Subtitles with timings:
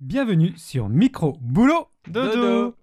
[0.00, 2.74] Bienvenue sur Micro Boulot Dodo.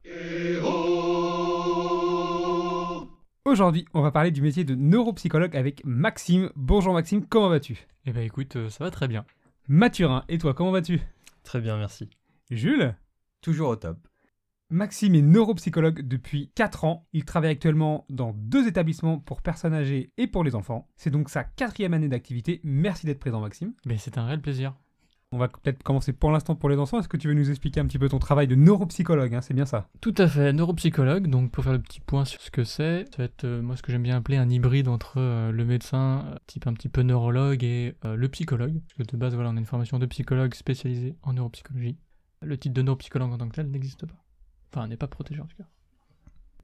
[3.44, 6.52] Aujourd'hui, on va parler du métier de neuropsychologue avec Maxime.
[6.55, 7.86] Bonjour Maxime, comment vas-tu?
[8.05, 9.26] Eh ben écoute, euh, ça va très bien.
[9.68, 11.02] Mathurin, et toi, comment vas-tu?
[11.44, 12.10] Très bien, merci.
[12.50, 12.96] Jules?
[13.41, 13.98] Toujours au top.
[14.70, 17.09] Maxime est neuropsychologue depuis 4 ans.
[17.12, 20.88] Il travaille actuellement dans deux établissements pour personnes âgées et pour les enfants.
[20.96, 22.62] C'est donc sa quatrième année d'activité.
[22.64, 23.73] Merci d'être présent Maxime.
[23.86, 24.75] Ben c'est un réel plaisir.
[25.34, 27.00] On va peut-être commencer pour l'instant pour les enfants.
[27.00, 29.54] Est-ce que tu veux nous expliquer un petit peu ton travail de neuropsychologue hein, C'est
[29.54, 32.65] bien ça Tout à fait, neuropsychologue, donc pour faire le petit point sur ce que
[32.65, 35.53] c'est, ça va être euh, moi ce que j'aime bien appeler un hybride entre euh,
[35.53, 38.81] le médecin, euh, type un petit peu neurologue, et le psychologue.
[38.81, 41.98] Parce que de base, voilà, on a une formation de psychologue spécialisée en neuropsychologie.
[42.41, 44.25] Le titre de neuropsychologue en tant que tel n'existe pas.
[44.73, 45.67] Enfin, n'est pas protégé en tout cas.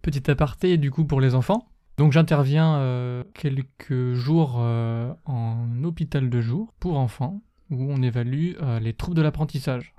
[0.01, 1.69] Petit aparté du coup pour les enfants.
[1.97, 8.93] Donc j'interviens quelques jours en hôpital de jour pour enfants où on évalue euh, les
[8.93, 9.93] troubles de l'apprentissage.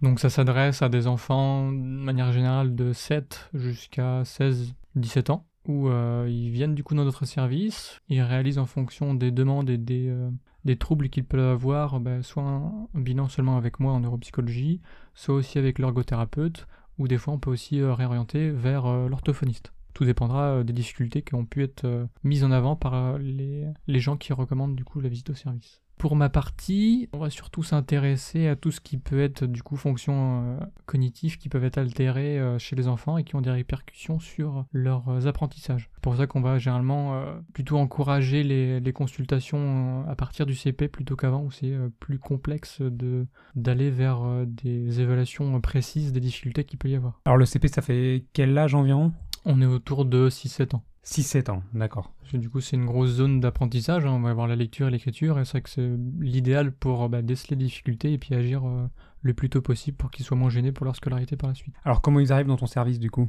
[0.00, 5.88] Donc ça s'adresse à des enfants de manière générale de 7 jusqu'à 16-17 ans où
[5.88, 9.78] euh, ils viennent du coup dans notre service, ils réalisent en fonction des demandes et
[9.78, 14.80] des, euh, troubles qu'ils peuvent avoir, ben, soit un, bilan seulement avec moi en neuropsychologie,
[15.14, 16.66] soit aussi avec l'ergothérapeute,
[16.98, 19.72] ou des fois on peut aussi réorienter vers l'orthophoniste.
[19.94, 24.16] Tout dépendra des difficultés qui ont pu être mises en avant par les, les gens
[24.16, 25.81] qui recommandent du coup la visite au service.
[26.02, 29.76] Pour ma partie, on va surtout s'intéresser à tout ce qui peut être du coup
[29.76, 33.52] fonctions euh, cognitives qui peuvent être altérées euh, chez les enfants et qui ont des
[33.52, 35.90] répercussions sur leurs euh, apprentissages.
[35.94, 40.56] C'est pour ça qu'on va généralement euh, plutôt encourager les, les consultations à partir du
[40.56, 46.64] CP plutôt qu'avant où c'est plus complexe de d'aller vers des évaluations précises des difficultés
[46.64, 47.20] qu'il peut y avoir.
[47.26, 49.12] Alors le CP, ça fait quel âge environ?
[49.44, 50.82] On est autour de 6-7 ans.
[51.04, 52.12] 6-7 ans, d'accord.
[52.32, 54.06] Du coup, c'est une grosse zone d'apprentissage.
[54.06, 54.12] hein.
[54.12, 57.22] On va avoir la lecture et l'écriture, et c'est vrai que c'est l'idéal pour bah,
[57.22, 58.86] déceler les difficultés et puis agir euh,
[59.22, 61.74] le plus tôt possible pour qu'ils soient moins gênés pour leur scolarité par la suite.
[61.84, 63.26] Alors comment ils arrivent dans ton service du coup?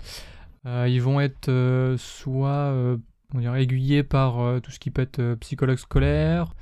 [0.66, 2.98] Euh, ils vont être euh, soit euh,
[3.34, 6.54] on dirait, aiguillés par euh, tout ce qui peut être euh, psychologue scolaire,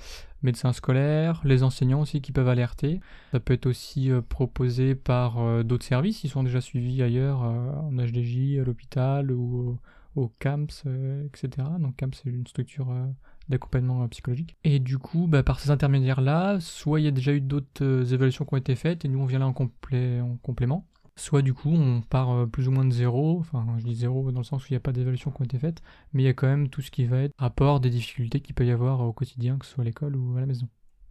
[0.42, 3.02] médecin scolaire, les enseignants aussi qui peuvent alerter.
[3.34, 6.24] Ça peut être aussi euh, proposé par euh, d'autres services.
[6.24, 9.78] Ils sont déjà suivis ailleurs, euh, en HDJ, à l'hôpital ou
[10.16, 11.68] au, CAMS, euh, etc.
[11.80, 13.06] Donc CAMS, c'est une structure euh,
[13.50, 14.56] d'accompagnement euh, psychologique.
[14.64, 18.46] Et du coup, bah, par ces intermédiaires-là, soit il y a déjà eu d'autres évaluations
[18.46, 20.88] qui ont été faites et nous on vient là en, complé- en complément.
[21.18, 24.40] Soit du coup on part plus ou moins de zéro, enfin je dis zéro dans
[24.40, 25.82] le sens où il n'y a pas d'évaluation qui ont été faites,
[26.14, 28.56] mais il y a quand même tout ce qui va être rapport des difficultés qu'il
[28.56, 30.68] peut y avoir au quotidien, que ce soit à l'école ou à la maison.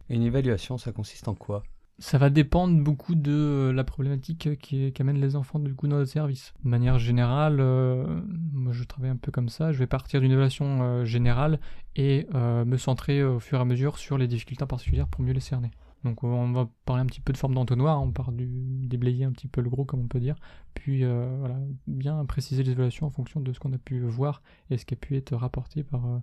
[0.09, 1.63] Une évaluation, ça consiste en quoi?
[2.01, 5.97] Ça va dépendre beaucoup de euh, la problématique qui qu'amènent les enfants du coup dans
[5.97, 6.51] notre service.
[6.63, 8.21] De manière générale, euh,
[8.53, 11.59] moi je travaille un peu comme ça, je vais partir d'une évaluation euh, générale
[11.95, 15.41] et me centrer au fur et à mesure sur les difficultés particulières pour mieux les
[15.41, 15.69] cerner.
[16.03, 18.47] Donc on va parler un petit peu de forme d'entonnoir, hein, on part du
[18.87, 20.35] déblayer un petit peu le gros comme on peut dire,
[20.73, 24.41] puis voilà, bien préciser les évaluations en fonction de ce qu'on a pu voir
[24.71, 26.21] et ce qui a pu être rapporté par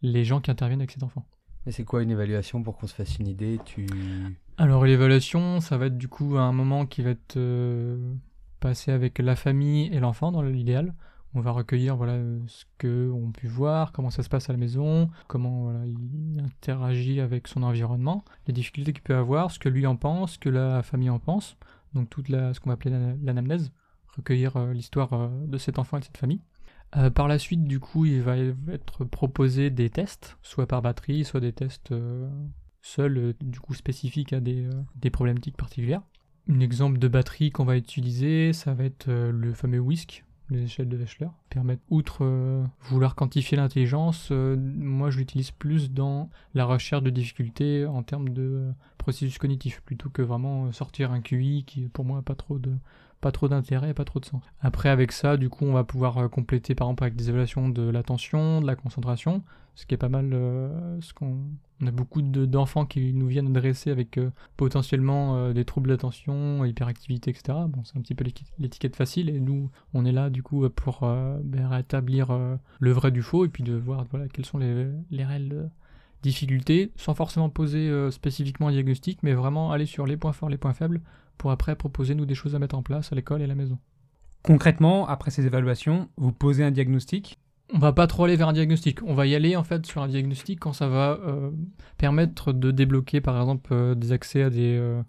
[0.00, 1.26] les gens qui interviennent avec cet enfant.
[1.66, 3.58] Mais c'est quoi une évaluation pour qu'on se fasse une idée?
[3.64, 3.86] Tu
[4.56, 8.14] Alors l'évaluation, ça va être du coup un moment qui va être euh,
[8.60, 10.94] passé avec la famille et l'enfant dans l'idéal.
[11.34, 14.58] On va recueillir voilà ce que on pu voir, comment ça se passe à la
[14.58, 19.70] maison, comment voilà, il interagit avec son environnement, les difficultés qu'il peut avoir, ce que
[19.70, 21.56] lui en pense, ce que la famille en pense.
[21.94, 23.72] Donc toute la, ce qu'on va appeler la- l'anamnèse,
[24.16, 26.42] recueillir euh, l'histoire euh, de cet enfant et de cette famille.
[26.96, 31.24] Euh, par la suite, du coup, il va être proposé des tests, soit par batterie,
[31.24, 32.28] soit des tests euh,
[32.82, 34.68] seuls, euh, du coup spécifiques à des,
[35.10, 36.02] problématiques particulières.
[36.50, 40.88] Un exemple de batterie qu'on va utiliser, ça va être le fameux WISC, les échelles
[40.88, 41.28] de Wechsler.
[41.50, 48.02] Permettre, outre vouloir quantifier l'intelligence, moi je l'utilise plus dans la recherche de difficultés en
[48.02, 52.34] termes de processus cognitif, plutôt que vraiment sortir un QI qui pour moi n'a pas
[52.34, 52.72] trop de
[53.22, 54.42] pas trop d'intérêt pas trop de sens.
[54.60, 57.70] Après avec ça, du coup, on va pouvoir euh, compléter par exemple avec des évaluations
[57.70, 59.42] de l'attention, de la concentration,
[59.74, 61.38] ce qui est pas mal euh, ce qu'on
[61.80, 66.64] on a beaucoup de- d'enfants qui nous viennent adresser avec euh, potentiellement des troubles d'attention,
[66.64, 67.58] hyperactivité, etc.
[67.68, 70.68] Bon, c'est un petit peu l'éti- l'étiquette facile et nous, on est là du coup
[70.70, 72.36] pour ben, rétablir
[72.78, 75.70] le vrai du faux et puis de voir voilà quelles sont les, les réelles
[76.22, 80.58] difficultés, sans forcément poser spécifiquement un diagnostic, mais vraiment aller sur les points forts, les
[80.58, 81.00] points faibles,
[81.42, 83.56] pour après proposer nous des choses à mettre en place à l'école et à la
[83.56, 83.76] maison.
[84.44, 87.40] Concrètement, après ces évaluations, vous posez un diagnostic?
[87.74, 89.02] On va pas trop aller vers un diagnostic.
[89.02, 91.50] On va y aller en fait sur un diagnostic quand ça va euh,
[91.98, 95.02] permettre de débloquer par exemple euh, des accès à des, euh,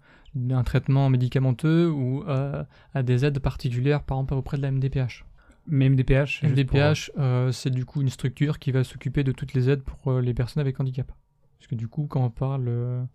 [0.50, 5.24] un traitement médicamenteux ou à des aides particulières par exemple auprès de la MDPH.
[5.68, 7.12] Mais MDPH MDPH,
[7.52, 10.62] c'est du coup une structure qui va s'occuper de toutes les aides pour les personnes
[10.62, 11.12] avec handicap.
[11.58, 13.06] Parce que du coup, quand on parle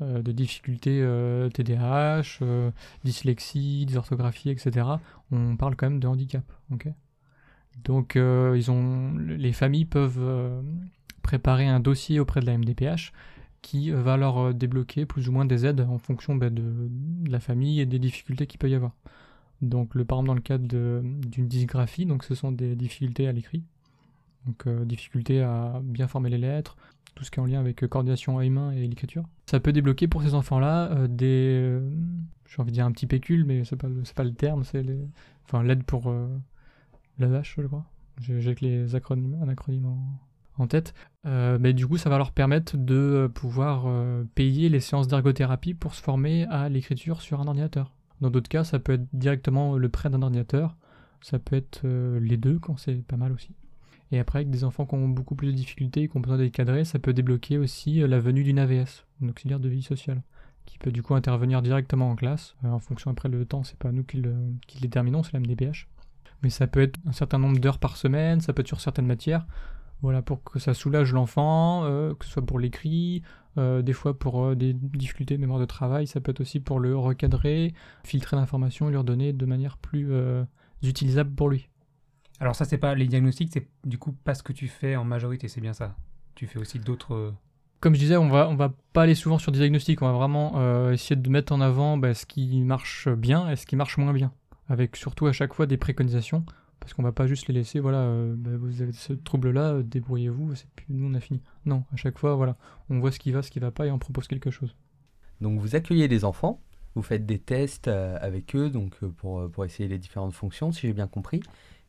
[0.00, 2.70] euh, euh, de difficultés euh, TDAH, euh,
[3.04, 4.86] dyslexie, dysorthographie, etc.,
[5.32, 6.44] on parle quand même de handicap.
[7.84, 8.60] Donc euh,
[9.38, 10.60] les familles peuvent euh,
[11.22, 13.12] préparer un dossier auprès de la MDPH
[13.62, 16.90] qui euh, va leur euh, débloquer plus ou moins des aides en fonction bah, de,
[17.28, 18.92] la famille et des difficultés qu'il peut y avoir.
[19.62, 23.32] Donc le, par exemple dans le cadre d'une dysgraphie, donc ce sont des difficultés à
[23.32, 23.64] l'écrit,
[24.46, 26.76] donc euh, difficultés à bien former les lettres,
[27.16, 29.24] tout ce qui est en lien avec euh, coordination œil-main et l'écriture.
[29.46, 31.80] Ça peut débloquer pour ces enfants-là euh, des,
[32.48, 34.84] j'ai envie de dire un petit pécule, mais c'est pas pas le terme, c'est
[35.44, 36.28] enfin l'aide pour euh,
[37.18, 37.86] l'AEH, je crois.
[38.20, 40.94] J'ai que les acronymes, un acronyme en, en tête.
[41.24, 43.92] Mais du coup, ça va leur permettre de pouvoir
[44.34, 47.92] payer les séances d'ergothérapie pour se former à l'écriture sur un ordinateur.
[48.22, 50.78] Dans d'autres cas, ça peut être directement le prêt d'un ordinateur.
[51.20, 53.54] Ça peut être les deux quand c'est pas mal aussi.
[54.12, 56.38] Et après, avec des enfants qui ont beaucoup plus de difficultés et qui ont besoin
[56.38, 59.82] d'être cadrés, ça peut débloquer aussi euh, la venue d'une AVS, une auxiliaire de vie
[59.82, 60.22] sociale,
[60.64, 62.54] qui peut du coup intervenir directement en classe.
[62.64, 64.34] Euh, en fonction après le temps, c'est pas nous qui le,
[64.80, 65.88] déterminons, c'est la MDPH.
[66.42, 69.06] Mais ça peut être un certain nombre d'heures par semaine, ça peut être sur certaines
[69.06, 69.46] matières.
[70.02, 73.22] Voilà, pour que ça soulage l'enfant, euh, que ce soit pour l'écrit,
[73.56, 76.94] des fois pour des difficultés de mémoire de travail, ça peut être aussi pour le
[76.94, 77.72] recadrer,
[78.04, 80.12] filtrer l'information et lui redonner de manière plus
[80.82, 81.66] utilisable pour lui.
[82.40, 85.04] Alors ça, c'est pas les diagnostics, c'est du coup pas ce que tu fais en
[85.04, 85.96] majorité, c'est bien ça.
[86.34, 87.14] Tu fais aussi d'autres...
[87.14, 87.34] euh,
[87.80, 90.12] Comme je disais, on va, on va pas aller souvent sur des diagnostics, on va
[90.12, 93.74] vraiment euh, essayer de mettre en avant bah, ce qui marche bien et ce qui
[93.74, 94.32] marche moins bien,
[94.68, 96.44] avec surtout à chaque fois des préconisations,
[96.78, 99.82] parce qu'on va pas juste les laisser, voilà, euh, bah, vous avez ce trouble-là, euh,
[99.82, 101.40] débrouillez-vous, c'est plus nous on a fini.
[101.64, 102.56] Non, à chaque fois, voilà,
[102.90, 104.76] on voit ce qui va, ce qui va pas et on propose quelque chose.
[105.40, 106.60] Donc vous accueillez des enfants,
[106.94, 110.92] vous faites des tests avec eux donc pour, pour essayer les différentes fonctions, si j'ai
[110.92, 111.42] bien compris.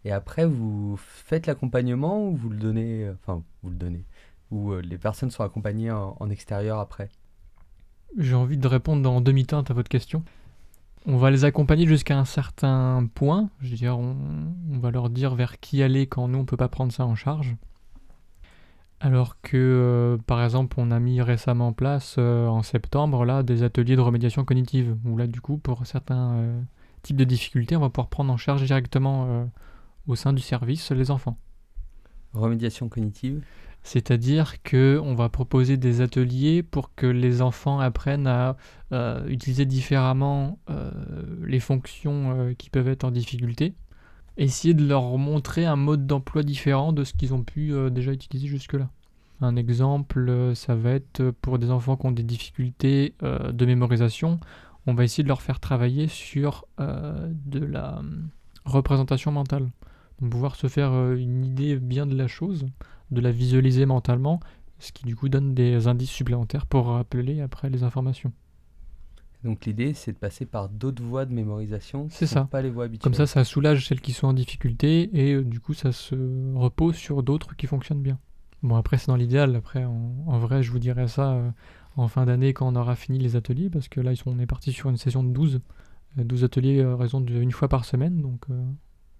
[0.07, 4.05] Et après, vous faites l'accompagnement ou vous le donnez, euh, enfin, vous le donnez,
[4.51, 7.09] ou euh, les personnes sont accompagnées en, extérieur après?
[8.17, 10.23] J'ai envie de répondre en demi-teinte à votre question.
[11.07, 13.49] On va les accompagner jusqu'à un certain point.
[13.59, 16.69] Je veux dire, on, va leur dire vers qui aller quand nous, on peut pas
[16.69, 17.57] prendre ça en charge.
[19.01, 23.61] Alors que, euh, par exemple, on a mis récemment en place, en septembre, là, des
[23.61, 24.95] ateliers de remédiation cognitive.
[25.03, 26.63] Où là, du coup, pour certains
[27.03, 29.49] types de difficultés, on va pouvoir prendre en charge directement
[30.07, 31.37] au sein du service les enfants.
[32.33, 33.41] Remédiation cognitive.
[33.83, 38.57] C'est-à-dire que on va proposer des ateliers pour que les enfants apprennent à
[38.91, 40.91] euh, utiliser différemment euh,
[41.45, 43.75] les fonctions euh, qui peuvent être en difficulté.
[44.35, 48.47] Essayer de leur montrer un mode d'emploi différent de ce qu'ils ont pu déjà utiliser
[48.47, 48.89] jusque-là.
[49.41, 54.39] Un exemple, ça va être pour des enfants qui ont des difficultés de mémorisation,
[54.85, 58.29] on va essayer de leur faire travailler sur de la hum,
[58.65, 59.71] représentation mentale.
[60.19, 62.65] Pouvoir se faire euh, une idée bien de la chose
[63.11, 64.39] de la visualiser mentalement,
[64.79, 68.33] ce qui du coup donne des indices supplémentaires pour rappeler après les informations.
[69.43, 72.07] Donc l'idée, c'est de passer par d'autres voies de mémorisation.
[72.09, 72.45] C'est ça.
[72.45, 73.03] Pas les voies habituelles.
[73.03, 76.15] Comme ça, ça soulage celles qui sont en difficulté et euh, du coup, ça se
[76.55, 78.17] repose sur d'autres qui fonctionnent bien.
[78.63, 79.55] Bon, après, c'est dans l'idéal.
[79.55, 81.49] Après, en, en vrai, je vous dirai ça euh,
[81.95, 84.39] en fin d'année quand on aura fini les ateliers parce que là, ils sont, on
[84.39, 85.61] est parti sur une session de 12.
[86.17, 88.45] euh, 12 ateliers à raison d'une fois par semaine, donc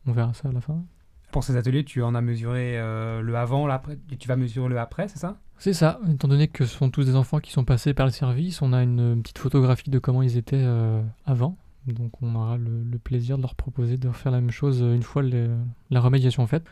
[0.08, 0.84] on verra ça à la fin.
[1.32, 4.70] Pour ces ateliers, tu en as mesuré euh, le avant, l'après, et tu vas mesurer
[4.70, 5.38] le après, c'est ça?
[5.58, 8.12] C'est ça, étant donné que ce sont tous des enfants qui sont passés par le
[8.12, 11.58] service, on a une petite photographie de comment ils étaient euh, avant.
[11.88, 14.94] Donc on aura le, le plaisir de leur proposer de refaire la même chose euh,
[14.94, 16.66] une fois la remédiation faite.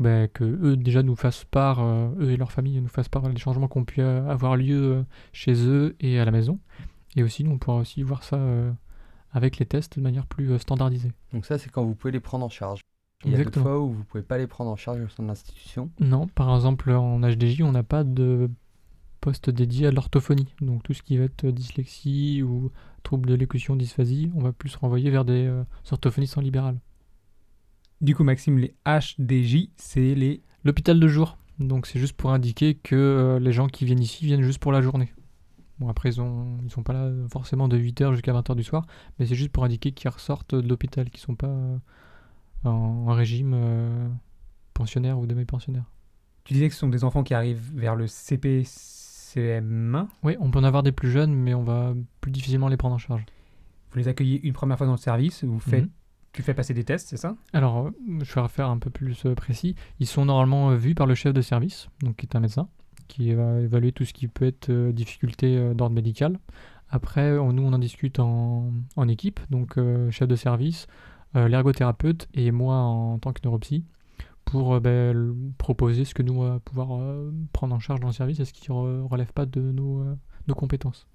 [0.00, 3.22] Ben, que eux déjà nous fassent part, euh, eux et leur famille nous fassent part
[3.28, 6.58] des changements qui ont pu avoir lieu chez eux et à la maison.
[7.14, 8.72] Et aussi nous on pourra aussi voir ça euh,
[9.34, 11.12] avec les tests de manière plus euh, standardisée.
[11.32, 12.80] Donc ça, c'est quand vous pouvez les prendre en charge.
[13.24, 13.64] Il y a Exactement.
[13.64, 15.90] fois où vous pouvez pas les prendre en charge au sein de l'institution.
[15.98, 18.50] Non, par exemple en HDJ, on n'a pas de
[19.20, 20.54] poste dédié à l'orthophonie.
[20.60, 22.70] Donc tout ce qui va être dyslexie ou
[23.02, 26.78] trouble de l'élocution, dysphasie, on va plus renvoyer vers des euh, orthophonistes en libéral.
[28.00, 30.42] Du coup, Maxime, les HDJ, c'est les...
[30.64, 34.26] L'hôpital de jour, donc c'est juste pour indiquer que euh, les gens qui viennent ici
[34.26, 35.12] viennent juste pour la journée.
[35.80, 38.86] Bon après ils ont ils sont pas là forcément de 8h jusqu'à 20h du soir,
[39.18, 41.76] mais c'est juste pour indiquer qu'ils ressortent de l'hôpital, qu'ils sont pas euh,
[42.64, 44.08] en, en régime euh,
[44.72, 45.84] pensionnaire ou demi-pensionnaire.
[46.44, 50.06] Tu disais que ce sont des enfants qui arrivent vers le CPCM1.
[50.22, 52.94] Oui, on peut en avoir des plus jeunes, mais on va plus difficilement les prendre
[52.94, 53.24] en charge.
[53.90, 55.90] Vous les accueillez une première fois dans le service, vous faites, Mhm.
[56.32, 57.36] tu fais passer des tests, c'est ça?
[57.52, 57.90] Alors, euh,
[58.22, 59.74] je vais refaire un peu plus euh, précis.
[60.00, 62.68] Ils sont normalement euh, vus par le chef de service, donc qui est un médecin,
[63.08, 66.38] qui va évaluer tout ce qui peut être euh, difficulté euh, d'ordre médical.
[66.90, 68.72] Après, on- nous, on en discute en,
[69.08, 70.86] équipe, donc euh, chef de service,
[71.36, 73.84] euh, l'ergothérapeute et moi en tant que neuropsy,
[74.44, 78.12] pour euh, ben, proposer ce que nous, va pouvoir euh, prendre en charge dans le
[78.12, 81.06] service et ce qui ne relève pas de nos, euh, compétences.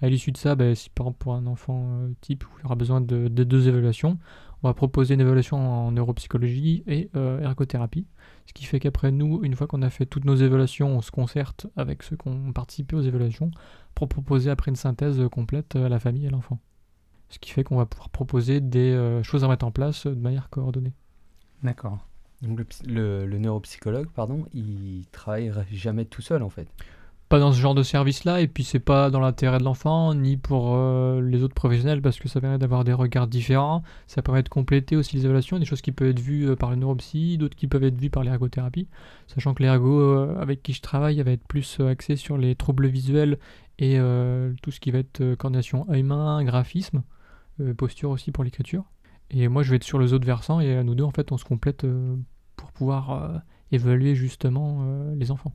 [0.00, 2.62] À l'issue de ça, bah, si par exemple pour un enfant euh, type où il
[2.62, 4.18] y aura besoin de, de deux évaluations,
[4.62, 8.06] on va proposer une évaluation en neuropsychologie et euh, ergothérapie.
[8.46, 11.10] Ce qui fait qu'après nous, une fois qu'on a fait toutes nos évaluations, on se
[11.10, 13.50] concerte avec ceux qui ont participé aux évaluations
[13.94, 16.58] pour proposer après une synthèse complète à la famille et à l'enfant.
[17.28, 20.14] Ce qui fait qu'on va pouvoir proposer des euh, choses à mettre en place de
[20.14, 20.92] manière coordonnée.
[21.62, 21.98] D'accord.
[22.42, 26.68] Donc le, le- le neuropsychologue, pardon, il travaille jamais tout seul en fait.
[27.32, 30.36] Pas dans ce genre de service-là, et puis c'est pas dans l'intérêt de l'enfant, ni
[30.36, 33.82] pour euh, les autres professionnels, parce que ça permet d'avoir des regards différents.
[34.06, 36.68] Ça permet de compléter aussi les évaluations, des choses qui peuvent être vues euh, par
[36.68, 38.86] le neuropsy, d'autres qui peuvent être vues par l'ergothérapie.
[39.28, 42.86] Sachant que l'ergo euh, avec qui je travaille va être plus axé sur les troubles
[42.86, 43.38] visuels
[43.78, 43.96] et
[44.62, 47.02] tout ce qui va être coordination œil-main, graphisme,
[47.78, 48.84] posture aussi pour l'écriture.
[49.30, 51.32] Et moi je vais être sur les autres versants, et à nous deux en fait
[51.32, 51.86] on se complète
[52.56, 54.84] pour pouvoir évaluer justement
[55.16, 55.54] les enfants.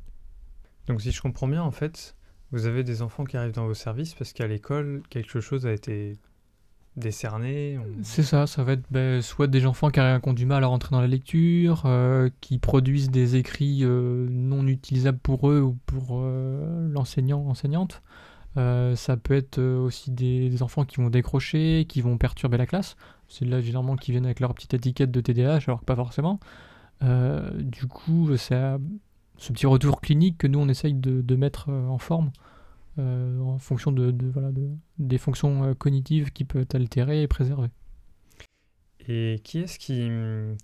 [0.88, 2.16] Donc si je comprends bien, en fait,
[2.52, 5.74] vous avez des enfants qui arrivent dans vos services parce qu'à l'école, quelque chose a
[5.74, 6.18] été
[6.96, 7.78] décerné.
[8.02, 10.90] C'est ça, ça va être ben, soit des enfants qui, ont du mal à rentrer
[10.92, 16.22] dans la lecture, euh, qui produisent des écrits euh, non utilisables pour eux ou pour
[16.22, 18.02] euh, l'enseignant, enseignante.
[18.58, 22.66] Euh, ça peut être aussi des, des enfants qui vont décrocher, qui vont perturber la
[22.66, 22.96] classe.
[23.28, 26.40] C'est là généralement qui viennent avec leur petite étiquette de TDAH, alors que pas forcément.
[27.02, 28.78] Du coup, à
[29.38, 32.32] ce petit retour clinique que nous on essaye de, mettre euh, en forme
[33.00, 37.28] euh, en fonction de, voilà, de- des fonctions euh, cognitives qui peuvent être altérées et
[37.28, 37.70] préservées.
[39.08, 40.10] Et qui est-ce qui,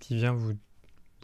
[0.00, 0.52] qui vient vous,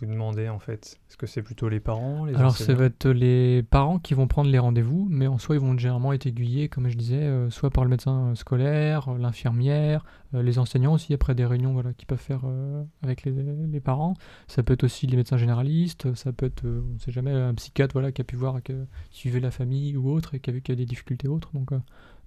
[0.00, 0.98] vous demander, en fait?
[1.08, 4.26] Est-ce que c'est plutôt les parents, les Alors, ça va être les parents qui vont
[4.26, 7.50] prendre les rendez-vous, mais en soi, ils vont généralement être aiguillés, comme je disais, euh,
[7.50, 10.04] soit par le médecin euh, scolaire, euh, l'infirmière,
[10.34, 13.80] euh, les enseignants aussi, après des réunions voilà, qu'ils peuvent faire euh, avec les, les
[13.80, 14.14] parents.
[14.48, 17.54] Ça peut être aussi les médecins généralistes, ça peut être, on ne sait jamais, un
[17.54, 18.72] psychiatre voilà, qui a pu voir, que,
[19.10, 21.28] qui suivait la famille ou autre, et qui a vu qu'il y a des difficultés
[21.28, 21.50] autres.
[21.54, 21.70] Donc,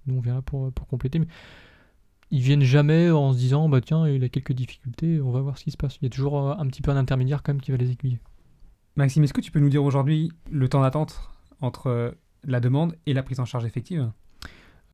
[0.06, 1.18] nous, on vient là pour, pour compléter.
[1.18, 1.26] Mais
[2.30, 5.58] ils viennent jamais en se disant, bah tiens, il a quelques difficultés, on va voir
[5.58, 5.96] ce qui se passe.
[6.00, 7.90] Il y a toujours euh, un petit peu un intermédiaire quand même qui va les
[7.90, 8.20] aiguiller.
[8.96, 12.10] Maxime, est-ce que tu peux nous dire aujourd'hui le temps d'attente entre euh,
[12.44, 14.10] la demande et la prise en charge effective?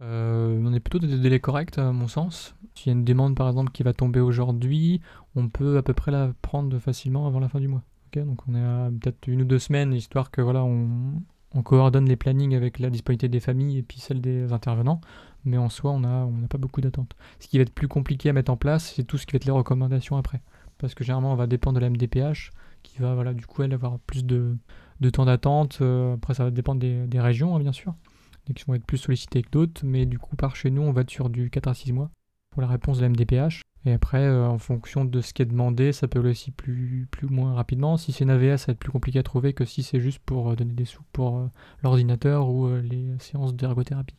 [0.03, 2.55] Euh, on est plutôt dans des délais corrects, à mon sens.
[2.75, 5.01] S'il y a une demande, par exemple, qui va tomber aujourd'hui,
[5.37, 7.83] on peut à peu près la prendre facilement avant la fin du mois.
[8.17, 11.23] Donc on est à peut-être une ou deux semaines, histoire que voilà, on,
[11.55, 15.01] on coordonne les plannings avec la disponibilité des familles et puis celle des intervenants.
[15.45, 17.17] Mais en soi, on n'a pas beaucoup d'attentes.
[17.39, 19.37] Ce qui va être plus compliqué à mettre en place, c'est tout ce qui va
[19.37, 20.43] être les recommandations après.
[20.79, 22.51] Parce que généralement, on va dépendre de la MDPH,
[22.83, 24.57] qui va, voilà, du coup, elle avoir plus de,
[25.13, 25.79] temps d'attente.
[25.81, 27.95] Euh, après, ça va dépendre des, régions, hein, bien sûr
[28.49, 30.93] et qui vont être plus sollicités que d'autres, mais du coup par chez nous on
[30.93, 32.11] va être sur du 4 à 6 mois
[32.51, 33.63] pour la réponse de la MDPH.
[33.87, 37.09] Et après, euh, en fonction de ce qui est demandé, ça peut aller aussi plus,
[37.11, 37.97] plus ou moins rapidement.
[37.97, 40.19] Si c'est une AVS, ça va être plus compliqué à trouver que si c'est juste
[40.19, 41.47] pour euh, donner des sous pour euh,
[41.83, 44.17] l'ordinateur ou les séances d'ergothérapie.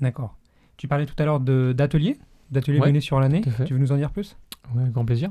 [0.00, 0.38] D'accord.
[0.78, 2.16] Tu parlais tout à l'heure de- d'ateliers
[2.50, 3.42] D'ateliers Ouais, menés sur l'année.
[3.66, 4.36] Tu veux nous en dire plus?
[4.78, 5.30] Avec grand plaisir.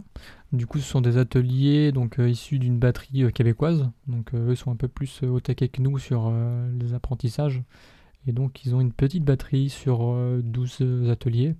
[0.51, 3.89] Du coup, ce sont des ateliers donc issus d'une batterie québécoise.
[4.07, 6.31] Donc, eux sont un peu plus au taquet que nous sur
[6.79, 7.61] les apprentissages.
[8.27, 11.55] Et donc, ils ont une petite batterie sur euh, 12 ateliers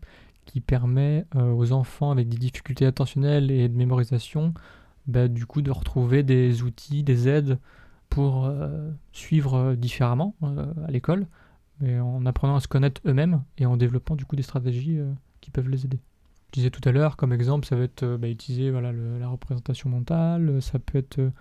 [0.46, 4.54] qui permet euh, aux enfants avec des difficultés attentionnelles et de mémorisation,
[5.08, 7.60] bah, du coup, de retrouver des outils, des aides
[8.10, 10.36] pour euh, suivre euh, différemment
[10.86, 11.28] à l'école,
[11.80, 15.00] mais en apprenant à se connaître eux-mêmes et en développant du coup des stratégies
[15.40, 16.00] qui peuvent les aider.
[16.48, 20.62] Je disais tout à l'heure, comme exemple, ça va être bah, utiliser la représentation mentale,
[20.62, 21.32] ça peut être,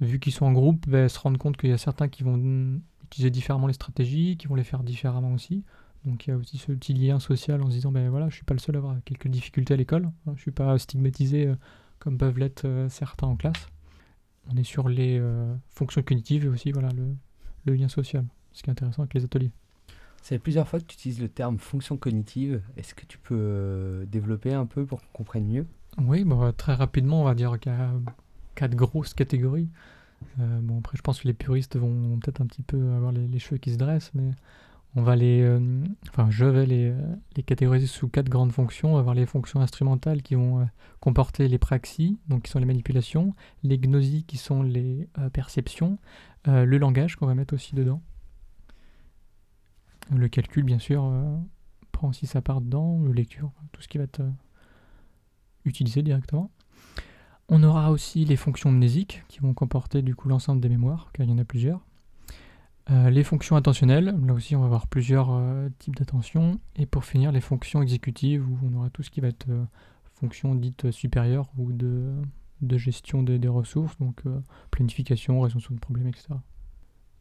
[0.00, 2.36] vu qu'ils sont en groupe, bah, se rendre compte qu'il y a certains qui vont
[2.36, 5.62] mm, utiliser différemment les stratégies, qui vont les faire différemment aussi.
[6.04, 8.36] Donc il y a aussi ce petit lien social en se disant, ben voilà, je
[8.36, 11.48] suis pas le seul à avoir quelques difficultés à l'école, hein, je suis pas stigmatisé
[11.48, 11.56] euh,
[11.98, 13.68] comme peuvent l'être euh, certains en classe.
[14.52, 17.16] On est sur les euh, fonctions cognitives et aussi voilà, le,
[17.64, 19.50] le lien social, ce qui est intéressant avec les ateliers.
[20.22, 22.60] C'est plusieurs fois que tu utilises le terme fonction cognitive.
[22.76, 25.66] Est-ce que tu peux développer un peu pour qu'on comprenne mieux?
[25.98, 27.90] Oui, bon, très rapidement, on va dire qu'il y a
[28.56, 29.68] quatre grosses catégories.
[30.40, 33.12] Euh, bon, après, je pense que les puristes vont, vont peut-être un petit peu avoir
[33.12, 34.30] les, les cheveux qui se dressent, mais
[34.94, 35.42] on va les.
[35.42, 35.84] euh,
[36.30, 38.90] je vais les, euh, les catégoriser sous quatre grandes fonctions.
[38.90, 40.64] On va avoir les fonctions instrumentales qui vont euh,
[41.00, 45.98] comporter les praxies, donc qui sont les manipulations, les gnosies qui sont les perceptions,
[46.46, 48.02] le langage qu'on va mettre aussi dedans.
[50.14, 51.12] Le calcul, bien sûr,
[51.92, 54.22] prend aussi sa part dedans, le lecture, tout ce qui va être
[55.64, 56.50] utilisé directement.
[57.48, 61.26] On aura aussi les fonctions mnésiques qui vont comporter du coup l'ensemble des mémoires, car
[61.26, 61.85] il y en a plusieurs.
[62.90, 66.60] Euh, les fonctions attentionnelles, là aussi on va avoir plusieurs euh, types d'attention.
[66.76, 69.64] Et pour finir, les fonctions exécutives, où on aura tout ce qui va être euh,
[70.14, 72.12] fonctions dites supérieures ou de,
[72.62, 74.22] de gestion des, des ressources, donc
[74.70, 76.28] planification, résolution de problèmes, etc.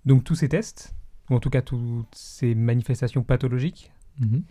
[0.06, 0.96] Donc tous ces tests,
[1.30, 4.44] ou en tout cas toutes ces manifestations pathologiques, Mhm.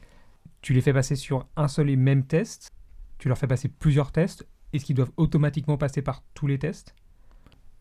[0.60, 2.70] Tu les fais passer sur un seul et même test.
[3.18, 4.46] Tu leur fais passer plusieurs tests.
[4.72, 6.94] Est-ce qu'ils doivent automatiquement passer par tous les tests?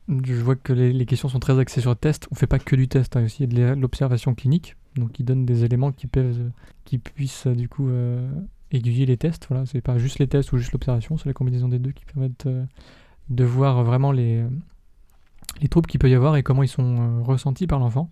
[0.09, 2.27] Je vois que les, questions sont très axées sur le test.
[2.31, 5.13] On fait pas que du test, hein, aussi il y a de l'observation clinique, donc
[5.13, 6.51] qui donne des éléments qui peuvent,
[6.83, 8.29] qui puissent euh, du coup euh,
[8.71, 9.47] aiguiller les tests.
[9.49, 12.03] Voilà, c'est pas juste les tests ou juste l'observation, c'est la combinaison des deux qui
[12.03, 12.65] permettent euh,
[13.29, 14.43] de voir vraiment les
[15.61, 18.09] les troubles qu'il peut y avoir et comment ils sont ressentis par l'enfant.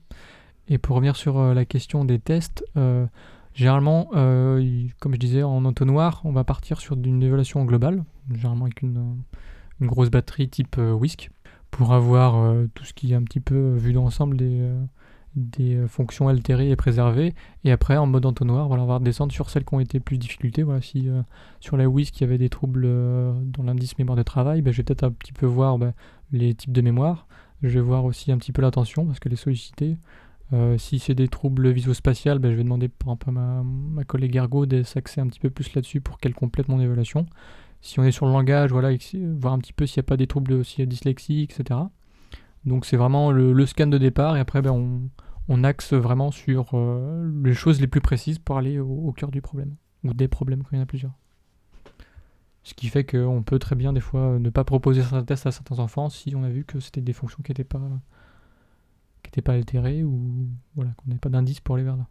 [0.67, 2.63] Et pour revenir sur la question des tests,
[3.55, 4.09] généralement,
[4.99, 9.17] comme je disais, en entonnoir, on va partir sur une évaluation globale, généralement avec une,
[9.79, 11.31] une grosse batterie type WISC,
[11.71, 14.83] pour avoir euh, tout ce qui est un petit peu vu d'ensemble des, euh,
[15.35, 17.33] des euh, fonctions altérées et préservées.
[17.63, 20.17] Et après, en mode entonnoir, voilà, on va descendre sur celles qui ont été plus
[20.17, 20.63] difficultés.
[20.63, 21.09] Voilà, si
[21.59, 24.83] sur la il y avait des troubles dans l'indice mémoire de travail, ben, je vais
[24.83, 25.93] peut-être un petit peu voir ben,
[26.31, 27.27] les types de mémoire.
[27.63, 29.97] Je vais voir aussi un petit peu l'attention parce que les solliciter.
[30.53, 34.03] Euh, si c'est des troubles visuospatials, ben, je vais demander par exemple à ma, ma
[34.03, 37.25] collègue ergo de s'axer un petit peu plus là-dessus pour qu'elle complète mon évaluation.
[37.81, 38.89] Si on est sur le langage, voilà,
[39.35, 41.79] voir un petit peu s'il n'y a pas des troubles aussi dyslexie, etc.
[42.65, 45.09] Donc c'est vraiment le, scan de départ et après ben,
[45.47, 49.41] on, axe vraiment sur euh, les choses les plus précises pour aller au, cœur du
[49.41, 51.13] problème ou des problèmes quand il y en a plusieurs.
[52.63, 55.51] Ce qui fait qu'on peut très bien des fois ne pas proposer certains tests à
[55.51, 57.81] certains enfants si on a vu que c'était des fonctions qui n'étaient pas
[59.43, 62.07] pas altérées ou voilà qu'on n'avait pas d'indice pour aller vers là.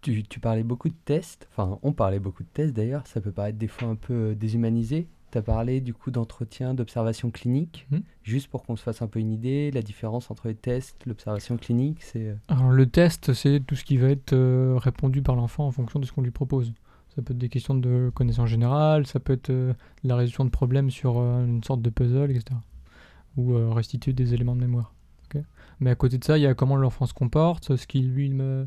[0.00, 3.32] Tu, tu parlais beaucoup de tests, enfin on parlait beaucoup de tests d'ailleurs, ça peut
[3.32, 5.08] paraître des fois un peu euh, déshumanisé.
[5.32, 8.02] Tu as parlé du coup d'entretien, d'observation clinique, Mhm.
[8.22, 11.56] juste pour qu'on se fasse un peu une idée, la différence entre les tests, l'observation
[11.58, 12.28] clinique, c'est...
[12.28, 15.72] euh, Alors le test, c'est tout ce qui va être euh, répondu par l'enfant en
[15.72, 16.72] fonction de ce qu'on lui propose.
[17.16, 19.74] Ça peut être des questions de connaissances générales, ça peut être euh,
[20.04, 22.56] la résolution de problèmes sur euh, une sorte de puzzle, etc.
[23.36, 24.94] Ou restituer des éléments de mémoire.
[25.80, 28.30] Mais à côté de ça, il y a comment l'enfant se comporte, ce qu'il lui
[28.30, 28.66] me,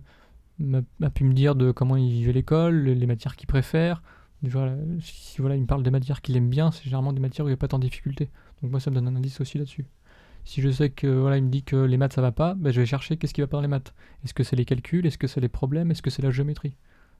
[0.65, 4.01] m'a- pu me dire de comment il vivait l'école, les matières qu'il préfère.
[4.44, 7.46] Voilà, si voilà, il me parle des matières qu'il aime bien, c'est généralement des matières
[7.46, 8.30] où il n'y a pas tant de difficultés.
[8.62, 9.86] Donc moi, ça me donne un indice aussi là-dessus.
[10.45, 12.71] Si je sais que voilà, il me dit que les maths ça va pas, ben,
[12.71, 13.93] je vais chercher qu'est-ce qui va pas dans les maths.
[14.24, 15.06] Est-ce que c'est les calculs?
[15.06, 15.91] Est-ce que c'est les problèmes?
[15.91, 16.76] Est-ce que c'est la géométrie?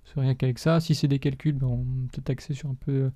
[0.06, 0.80] C'est rien qu'avec ça.
[0.80, 3.10] Si c'est des calculs, ben, on peut axer sur un peu euh,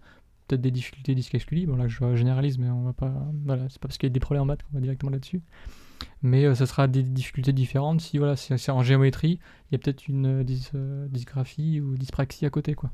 [0.48, 1.66] peut-être des difficultés dyscalculie.
[1.66, 3.12] Bon là je généralise, mais on va pas.
[3.46, 5.42] Voilà, c'est pas parce qu'il y a des problèmes en maths qu'on va directement là-dessus.
[6.22, 8.02] Mais euh, ça sera des difficultés différentes.
[8.02, 11.82] Si voilà, c'est c'est en géométrie, il y a peut-être une euh, dys- euh, dysgraphie
[11.82, 12.92] ou dyspraxie à côté quoi.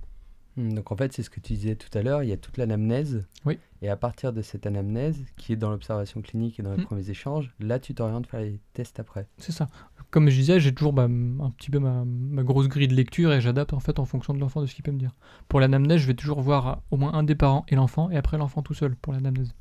[0.58, 2.38] Hmm, Donc en fait, c'est ce que tu disais tout à l'heure, il y a
[2.38, 3.26] toute l'anamnèse.
[3.46, 3.58] Oui.
[3.82, 6.86] Et à partir de cette anamnèse, qui est dans l'observation clinique et dans les Hmm.
[6.86, 9.28] premiers échanges, là tu t'orientes vers les tests après.
[9.38, 9.68] C'est ça.
[10.10, 13.32] Comme je disais, j'ai toujours bah, un petit peu ma, ma grosse grille de lecture
[13.32, 15.16] et j'adapte en fait en fonction de l'enfant de ce qu'il peut me dire.
[15.48, 18.18] Pour l'anamnèse, je vais toujours voir euh, au moins un des parents et l'enfant et
[18.18, 19.54] après l'enfant tout seul pour l'anamnèse.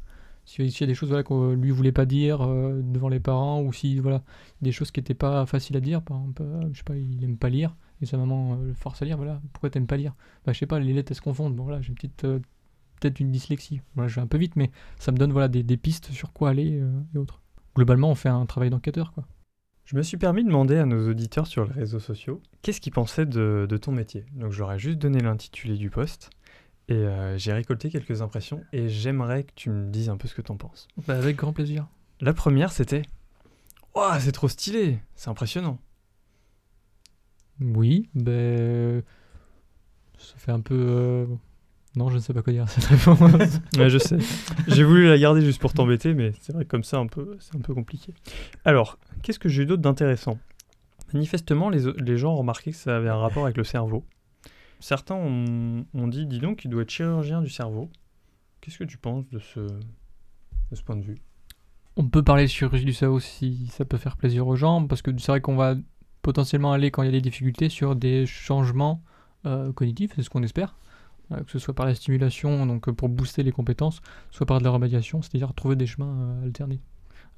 [0.50, 3.62] S'il y a des choses voilà, que lui voulait pas dire euh, devant les parents
[3.62, 4.24] ou si voilà
[4.62, 7.22] des choses qui n'étaient pas faciles à dire, par exemple, euh, je sais pas, il
[7.22, 9.96] aime pas lire et sa maman euh, le force à lire, voilà, pourquoi t'aimes pas
[9.96, 10.12] lire?
[10.44, 13.30] Bah je sais pas, les lettres se confondent, bon voilà, j'ai une petite peut-être une
[13.30, 13.80] dyslexie.
[13.94, 16.32] Voilà, je vais un peu vite, mais ça me donne voilà des, des pistes sur
[16.32, 16.82] quoi aller
[17.14, 17.40] et autres.
[17.76, 19.28] Globalement, on fait un travail d'enquêteur quoi.
[19.84, 22.92] Je me suis permis de demander à nos auditeurs sur les réseaux sociaux qu'est-ce qu'ils
[22.92, 24.24] pensaient de, de ton métier?
[24.34, 26.30] Donc j'aurais juste donné l'intitulé du poste
[26.90, 30.34] et euh, j'ai récolté quelques impressions et j'aimerais que tu me dises un peu ce
[30.34, 30.88] que t'en penses.
[31.06, 31.86] Bah, avec grand plaisir.
[32.20, 33.02] La première c'était
[33.94, 35.78] Waouh, c'est trop stylé, c'est impressionnant.
[37.60, 39.02] Oui, ben.
[40.18, 40.74] Ça fait un peu.
[40.76, 41.26] euh,
[41.96, 43.18] Non, je ne sais pas quoi dire à cette réponse.
[43.78, 44.18] Ouais, je sais.
[44.68, 47.36] J'ai voulu la garder juste pour t'embêter, mais c'est vrai que comme ça, un peu,
[47.40, 48.14] c'est un peu compliqué.
[48.64, 50.38] Alors, qu'est-ce que j'ai eu d'autre d'intéressant?
[51.12, 54.04] Manifestement, les, les gens ont remarqué que ça avait un rapport avec le cerveau.
[54.80, 57.90] Certains ont, dit, dis donc, il doit être chirurgien du cerveau.
[58.60, 61.18] Qu'est-ce que tu penses de ce, de ce point de vue?
[61.96, 65.02] On peut parler de chirurgie du cerveau si ça peut faire plaisir aux gens, parce
[65.02, 65.74] que c'est vrai qu'on va
[66.22, 69.02] potentiellement aller, quand il y a des difficultés, sur des changements
[69.46, 70.76] euh, cognitifs, c'est ce qu'on espère.
[71.32, 74.58] Euh, que ce soit par la stimulation, donc euh, pour booster les compétences, soit par
[74.58, 76.36] de la remédiation, c'est-à-dire trouver des chemins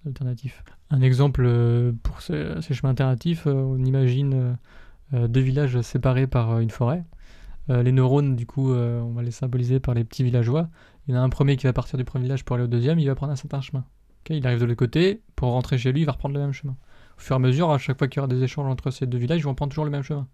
[0.06, 0.64] alternatifs.
[0.90, 1.42] Un exemple
[2.02, 4.56] pour ces, chemins alternatifs, on imagine
[5.12, 7.04] deux villages séparés par une forêt.
[7.70, 10.68] Euh, les neurones, du coup, euh, on va les symboliser par les petits villageois.
[11.06, 12.68] Il y en a un premier qui va partir du premier village pour aller au
[12.68, 13.84] deuxième, il va prendre un certain chemin.
[14.30, 16.76] Il arrive de l'autre côté, pour rentrer chez lui, il va reprendre le même chemin.
[17.18, 19.06] Au fur et à mesure, à chaque fois qu'il y aura des échanges entre ces
[19.06, 20.28] deux villages, ils vont prendre toujours le même chemin.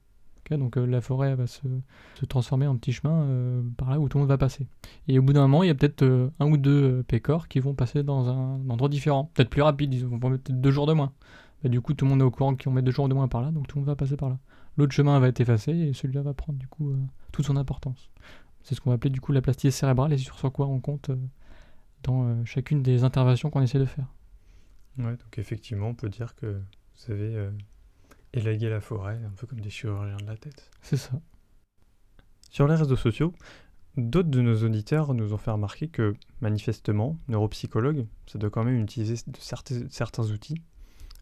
[0.51, 1.61] Donc euh, la forêt va se,
[2.27, 4.67] transformer en petit chemin par là où tout le monde va passer.
[5.07, 7.75] Et au bout d'un moment, il y a peut-être un ou deux pécores qui vont
[7.75, 11.13] passer dans un endroit différent, peut-être plus rapide, ils vont mettre deux jours de moins.
[11.63, 13.15] Bah, du coup, tout le monde est au courant qu'ils vont mettre deux jours de
[13.15, 14.39] moins par là, donc tout le monde va passer par là.
[14.79, 16.97] L'autre chemin va être effacé et celui-là va prendre du coup euh,
[17.33, 18.11] toute son importance.
[18.63, 20.81] C'est ce qu'on va appeler du coup la plasticité cérébrale et sur, sur quoi on
[20.81, 21.17] compte euh,
[22.05, 24.07] dans euh, chacune des interventions qu'on essaie de faire.
[24.99, 26.61] Ouais, donc effectivement, on peut dire que
[26.97, 27.51] vous avez
[28.35, 30.71] Élaguer la forêt, un peu comme des chirurgiens de la tête.
[30.83, 31.19] C'est ça.
[32.51, 33.33] Sur les réseaux sociaux,
[33.97, 38.81] d'autres de nos auditeurs nous ont fait remarquer que, manifestement, neuropsychologue, ça doit quand même
[38.81, 40.61] utiliser de certains, certains outils,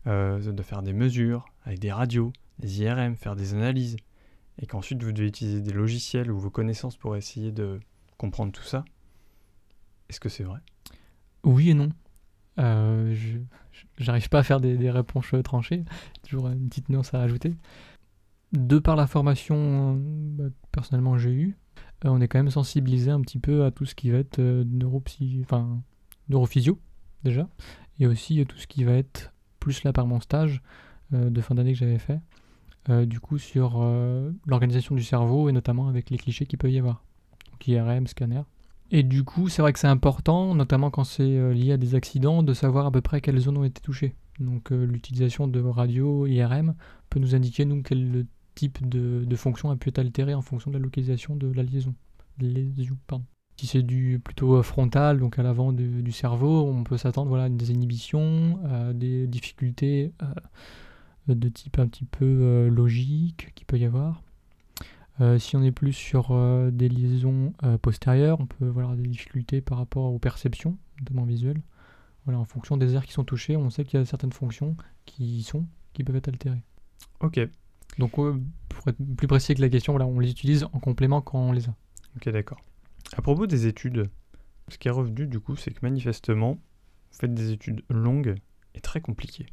[0.09, 3.97] euh, de faire des mesures avec des radios, des IRM, faire des analyses,
[4.59, 7.81] et qu'ensuite vous devez utiliser des logiciels ou vos connaissances pour essayer de
[8.17, 8.85] comprendre tout ça.
[10.09, 10.61] Est-ce que c'est vrai?
[11.45, 11.91] Oui et non.
[12.59, 13.15] Euh,
[13.99, 15.85] j'arrive pas à faire des, réponses tranchées.
[16.23, 17.55] Toujours une petite nuance à rajouter.
[18.53, 21.57] De par la formation, euh, bah, personnellement, j'ai eu,
[22.05, 24.39] euh, on est quand même sensibilisé un petit peu à tout ce qui va être
[24.39, 24.65] euh,
[26.29, 26.81] neurophysio,
[27.25, 27.49] déjà,
[27.99, 30.63] et aussi euh, tout ce qui va être plus là par mon stage
[31.13, 32.36] euh, de fin d'année que j'avais fait, euh,
[32.89, 36.79] du coup, sur euh, l'organisation du cerveau et notamment avec les clichés qu'il peut y
[36.79, 37.03] avoir.
[37.51, 38.43] Donc, IRM, scanner.
[38.91, 41.95] Et du coup, c'est vrai que c'est important, notamment quand c'est euh, lié à des
[41.95, 44.15] accidents, de savoir à peu près quelles zones ont été touchées.
[44.39, 46.75] Donc euh, l'utilisation de radio, IRM,
[47.11, 50.77] peut nous indiquer, nous, quel type de, fonction a pu être altéré en fonction de
[50.77, 51.95] la localisation de la liaison.
[52.39, 53.25] Lésion, pardon.
[53.59, 57.45] Si c'est du plutôt euh, frontal, donc à l'avant du, cerveau, on peut s'attendre voilà,
[57.45, 58.61] à des inhibitions,
[58.95, 60.27] des difficultés euh,
[61.35, 64.23] de type un petit peu euh, logique qu'il peut y avoir.
[65.21, 69.07] Euh, si on est plus sur euh, des liaisons euh, postérieures, on peut avoir des
[69.07, 71.63] difficultés par rapport aux perceptions, notamment visuelles.
[72.25, 74.77] Voilà, en fonction des aires qui sont touchées, on sait qu'il y a certaines fonctions
[75.07, 76.63] qui y sont, qui peuvent être altérées.
[77.21, 77.41] Ok,
[77.99, 81.39] Donc, pour être plus précis que la question, voilà, on les utilise en complément quand
[81.39, 81.75] on les a.
[82.17, 82.61] ok, d'accord.
[83.17, 84.11] À propos des études,
[84.69, 88.35] ce qui est revenu du coup, c'est que manifestement, vous faites des études longues
[88.75, 89.47] et très compliquées.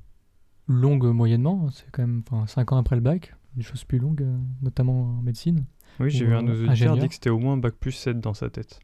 [0.68, 4.22] Longue moyennement, hein, c'est quand même 5 ans après le bac, des choses plus longues,
[4.22, 5.66] euh, notamment en médecine.
[6.00, 8.20] Oui, j'ai vu un de nos auditeurs dire que c'était au moins bac plus 7
[8.20, 8.80] dans sa tête.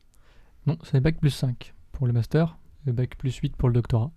[0.68, 4.12] Non, c'est bac plus 5 pour le master et bac plus 8 pour le doctorat.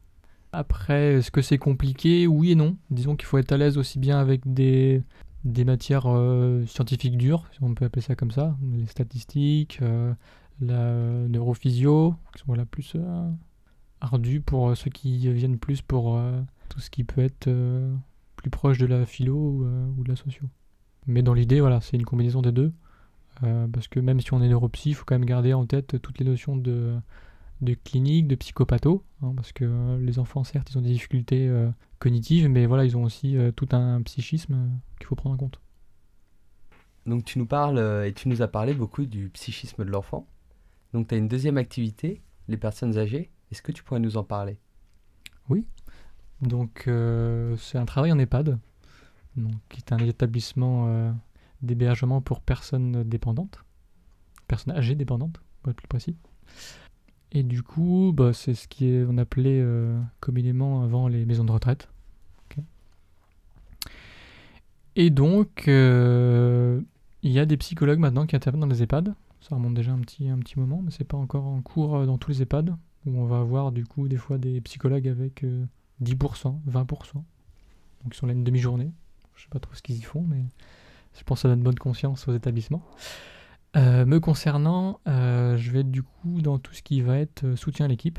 [0.53, 2.27] Après, est-ce que c'est compliqué?
[2.27, 2.77] Oui et non.
[2.91, 5.03] Disons qu'il faut être à l'aise aussi bien avec des,
[5.45, 10.13] des matières euh, scientifiques dures, si on peut appeler ça comme ça, les statistiques, euh,
[10.61, 10.95] la
[11.29, 13.31] neurophysio, qui sont voilà, plus euh,
[14.01, 16.21] ardus pour ceux qui viennent plus pour
[16.73, 17.95] tout ce qui peut être euh,
[18.37, 20.49] plus proche de la philo ou, euh, ou de la socio.
[21.07, 22.73] Mais dans l'idée, voilà, c'est une combinaison des deux.
[23.43, 26.01] Euh, parce que même si on est neuropsy, il faut quand même garder en tête
[26.01, 26.97] toutes les notions de,
[27.61, 31.51] de clinique, de psychopatho, hein, parce que les enfants, certes, ils ont des difficultés
[31.99, 35.61] cognitives, mais voilà, ils ont aussi tout un psychisme qu'il faut prendre en compte.
[37.07, 40.29] Donc tu nous parles et tu nous as parlé beaucoup du psychisme de l'enfant.
[40.93, 43.31] Donc tu as une deuxième activité, les personnes âgées.
[43.51, 44.59] Est-ce que tu pourrais nous en parler?
[46.43, 48.59] Donc, euh, c'est un travail en EHPAD,
[49.37, 51.13] donc, qui est un établissement euh,
[51.63, 53.65] d'hébergement pour personnes dépendantes,
[54.49, 56.17] personnes âgées dépendantes, pour être plus précis.
[57.31, 61.45] Et du coup, bah, c'est ce qui est, on appelait euh, communément avant les maisons
[61.45, 61.89] de retraite.
[64.95, 66.83] Et donc, il
[67.23, 69.15] y a des psychologues maintenant qui interviennent dans les EHPAD.
[69.41, 72.19] Ça remonte déjà un petit, un petit moment, mais c'est pas encore en cours dans
[72.19, 72.77] tous les EHPAD,
[73.07, 75.47] où on va avoir du coup des fois des psychologues avec
[76.01, 77.15] 10%, 20%.
[77.15, 77.25] Donc
[78.07, 78.93] ils sont là une demi-journée.
[79.35, 80.45] Je sais pas trop ce qu'ils y font, mais
[81.19, 82.83] je pense que ça donne bonne conscience aux établissements.
[83.77, 87.45] Euh, me concernant, euh, je vais être du coup dans tout ce qui va être
[87.45, 88.19] euh, soutien à l'équipe,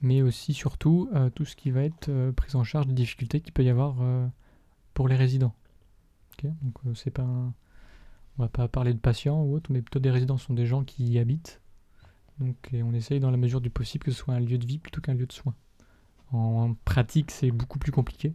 [0.00, 3.64] mais aussi surtout tout ce qui va être prise en charge des difficultés qu'il peut
[3.64, 3.96] y avoir
[4.92, 5.54] pour les résidents.
[6.32, 10.10] Ok, Donc c'est pas on va pas parler de patients ou autre, mais plutôt des
[10.10, 11.62] résidents sont des gens qui y habitent.
[12.40, 14.78] Donc on essaye dans la mesure du possible que ce soit un lieu de vie
[14.78, 15.54] plutôt qu'un lieu de soins.
[16.32, 18.32] En pratique, c'est beaucoup plus compliqué.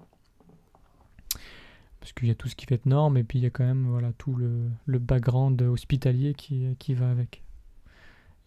[1.99, 3.51] Parce qu'il y a tout ce qui fait être norme et puis il y a
[3.51, 7.43] quand même voilà, tout le, le background hospitalier qui, qui va avec.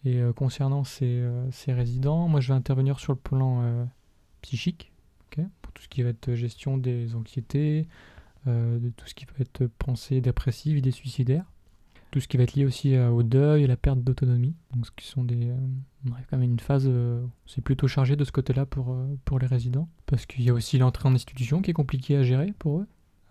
[0.05, 3.85] Et euh, concernant ces, euh, ces résidents, moi je vais intervenir sur le plan euh,
[4.41, 4.91] psychique,
[5.61, 7.89] pour tout ce qui va être gestion des anxiétés,
[8.45, 11.43] de tout ce qui va être pensée dépressive, idées suicidaires,
[12.11, 14.55] tout ce qui va être lié aussi euh, au deuil, à la perte d'autonomie.
[14.73, 15.57] Donc ce qui sont des, euh,
[16.07, 18.97] on arrive quand même à une phase, euh, c'est plutôt chargé de ce côté-là pour,
[19.25, 22.23] pour les résidents, parce qu'il y a aussi l'entrée en institution qui est compliquée à
[22.23, 22.87] gérer pour eux.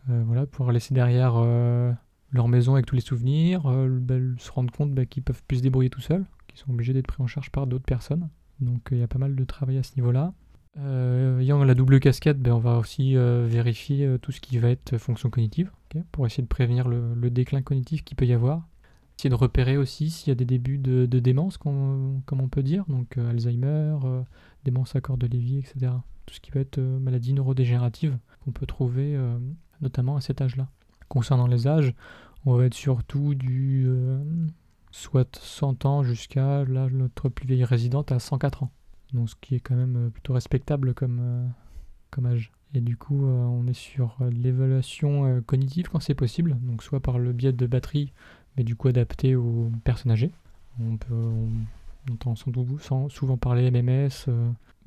[0.06, 1.42] Voilà, pouvoir laisser derrière
[2.30, 5.62] leur maison avec tous les souvenirs, bah, se rendre compte bah, qu'ils peuvent plus se
[5.62, 8.28] débrouiller tout seuls, qu'ils sont obligés d'être pris en charge par d'autres personnes.
[8.60, 10.34] Donc il y a pas mal de travail à ce niveau-là.
[10.78, 14.58] Euh, ayant la double casquette, ben, on va aussi euh, vérifier euh, tout ce qui
[14.58, 18.26] va être fonction cognitive, ok, pour essayer de prévenir le, le déclin cognitif qu'il peut
[18.26, 18.66] y avoir.
[19.18, 22.62] Essayer de repérer aussi s'il y a des débuts de, de démence, comme, on peut
[22.62, 24.22] dire, donc euh, Alzheimer, euh,
[24.64, 25.92] démence à corps de Lévy, etc.
[26.26, 29.38] Tout ce qui va être euh, maladie neurodégénérative qu'on peut trouver euh,
[29.80, 30.68] notamment à cet âge-là.
[31.08, 31.94] Concernant les âges,
[32.44, 34.18] on va être surtout du euh,
[34.90, 38.72] soit 100 ans jusqu'à notre plus vieille résidente à 104 ans.
[39.14, 41.46] Donc ce qui est quand même euh, plutôt respectable comme, euh,
[42.11, 42.53] comme âge.
[42.74, 47.18] Et du coup, euh, on est sur l'évaluation cognitive quand c'est possible, donc soit par
[47.18, 48.12] le biais de batterie,
[48.57, 50.33] mais du coup adapté aux personnes âgées.
[50.81, 54.29] On, peut, on entend souvent parler MMS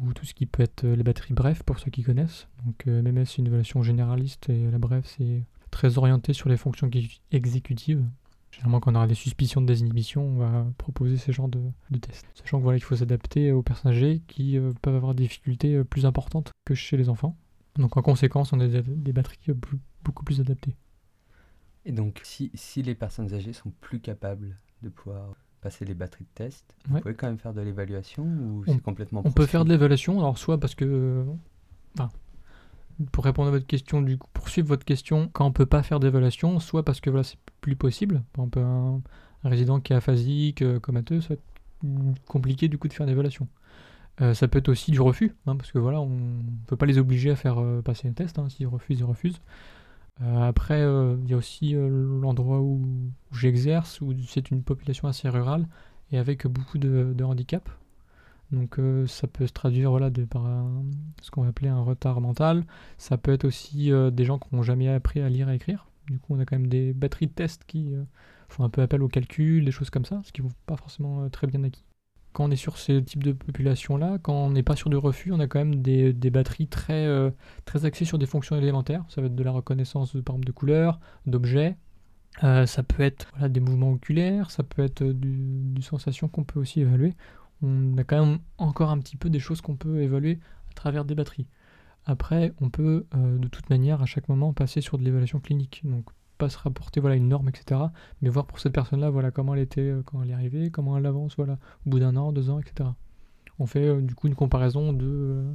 [0.04, 2.50] ou tout ce qui peut être les batteries bref pour ceux qui connaissent.
[2.66, 6.90] Donc MMS c'est une évaluation généraliste et la bref c'est très orienté sur les fonctions
[7.32, 8.04] exécutives.
[8.52, 11.98] Généralement quand on aura des suspicions de désinhibition, on va proposer ces genres de, de
[12.00, 12.26] tests.
[12.34, 15.76] Sachant que voilà, il faut s'adapter aux personnes âgées qui euh, peuvent avoir des difficultés
[15.76, 17.36] euh, plus importantes que chez les enfants.
[17.76, 20.76] Donc en conséquence, on a des, des batteries plus- beaucoup plus adaptées.
[21.86, 26.24] Et donc, si, si les personnes âgées sont plus capables de pouvoir passer les batteries
[26.26, 27.02] de test, vous Ouais.
[27.02, 30.38] pouvez quand même faire de l'évaluation ou c'est complètement On peut faire de l'évaluation, alors
[30.38, 30.86] soit parce que.
[30.86, 31.24] euh,
[31.98, 32.10] enfin,
[33.12, 35.84] pour répondre à votre question, du coup, pour suivre votre question, quand on peut pas
[35.84, 38.24] faire d'évaluation, soit parce que voilà, c'est plus possible.
[38.34, 39.02] Par exemple, un,
[39.44, 41.44] résident qui est aphasique, euh, comateux, ça être
[42.28, 43.48] compliqué du coup de faire d'évaluation.
[44.22, 46.98] Euh, ça peut être aussi du refus, hein, parce que voilà, on peut pas les
[46.98, 48.40] obliger à faire euh, passer un test.
[48.40, 49.42] Hein, S'ils refusent, ils refusent.
[50.22, 52.82] Euh, après, il y a aussi l'endroit où,
[53.32, 55.68] où j'exerce, où c'est une population assez rurale
[56.12, 57.70] et avec beaucoup de, de handicap.
[58.52, 60.44] Donc euh, ça peut se traduire voilà, de, par
[61.22, 62.66] ce qu'on va appeler un retard mental.
[62.98, 65.88] Ça peut être aussi euh, des gens qui n'ont jamais appris à lire et écrire.
[66.10, 68.04] Du coup, on a quand même des batteries de tests qui euh,
[68.48, 71.30] font un peu appel au calcul, des choses comme ça, ce qui ne pas forcément
[71.30, 71.84] très bien acquis.
[72.32, 75.34] Quand on est sur ces types de populations-là, quand on n'est pas sur du refus,
[75.34, 77.08] on a quand même des, batteries très,
[77.84, 79.04] axées sur des fonctions élémentaires.
[79.10, 81.78] Ça va être de la reconnaissance de, par exemple, de couleurs, d'objets.
[82.42, 86.60] Ça peut être des mouvements oculaires, ça peut être euh, du, du sensation qu'on peut
[86.60, 87.16] aussi évaluer.
[87.62, 90.40] On a quand même encore un petit peu des choses qu'on peut évaluer
[90.72, 91.48] à travers des batteries.
[92.06, 95.82] Après, on peut euh, de toute manière à chaque moment passer sur de l'évaluation clinique.
[95.84, 96.06] Donc
[96.38, 97.82] pas se rapporter voilà une norme, etc.
[98.22, 100.98] Mais voir pour cette personne-là voilà comment elle était euh, quand elle est arrivée, comment
[100.98, 102.90] elle avance voilà au bout d'un an, deux ans, etc.
[103.60, 105.54] On fait euh, du coup une comparaison de euh,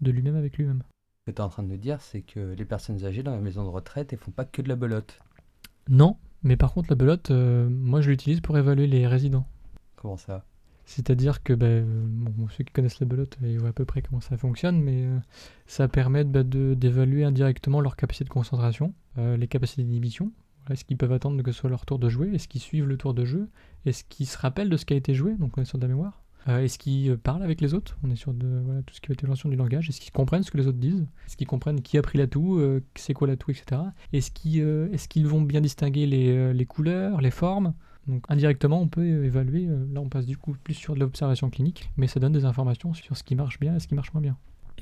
[0.00, 0.82] de lui-même avec lui-même.
[1.26, 3.30] Ce que tu es en train de nous dire, c'est que les personnes âgées dans
[3.30, 5.20] la maison de retraite, elles font pas que de la belote.
[5.88, 9.46] Non, mais par contre la belote, moi je l'utilise pour évaluer les résidents.
[9.96, 10.44] Comment ça?
[10.86, 14.20] C'est-à-dire que ben, bon, ceux qui connaissent la belote, ils voient à peu près comment
[14.20, 15.18] ça fonctionne, mais euh,
[15.66, 20.32] ça permet bah, d'évaluer indirectement leur capacité de concentration, euh, les capacités d'inhibition.
[20.70, 22.30] Est-ce qu'ils peuvent attendre que ce soit leur tour de jouer?
[22.34, 23.48] Est-ce qu'ils suivent le tour de jeu?
[23.84, 25.34] Est-ce qu'ils se rappellent de ce qui a été joué?
[25.36, 26.22] Donc on est sur de la mémoire.
[26.48, 27.96] Euh, Est-ce qu'ils parlent avec les autres?
[28.02, 29.88] On est sur de, tout ce qui être l'évaluation du langage.
[29.88, 31.06] Est-ce qu'ils comprennent ce que les autres disent?
[31.26, 32.62] Est-ce qu'ils comprennent qui a pris l'atout
[32.94, 33.80] C'est quoi l'atout, etc.
[34.12, 37.72] Est-ce qu'ils vont bien distinguer les, les couleurs, les formes?
[38.06, 41.50] Donc indirectement, on peut évaluer, euh, là on passe du coup plus sur de l'observation
[41.50, 44.12] clinique, mais ça donne des informations sur ce qui marche bien et ce qui marche
[44.12, 44.36] moins bien.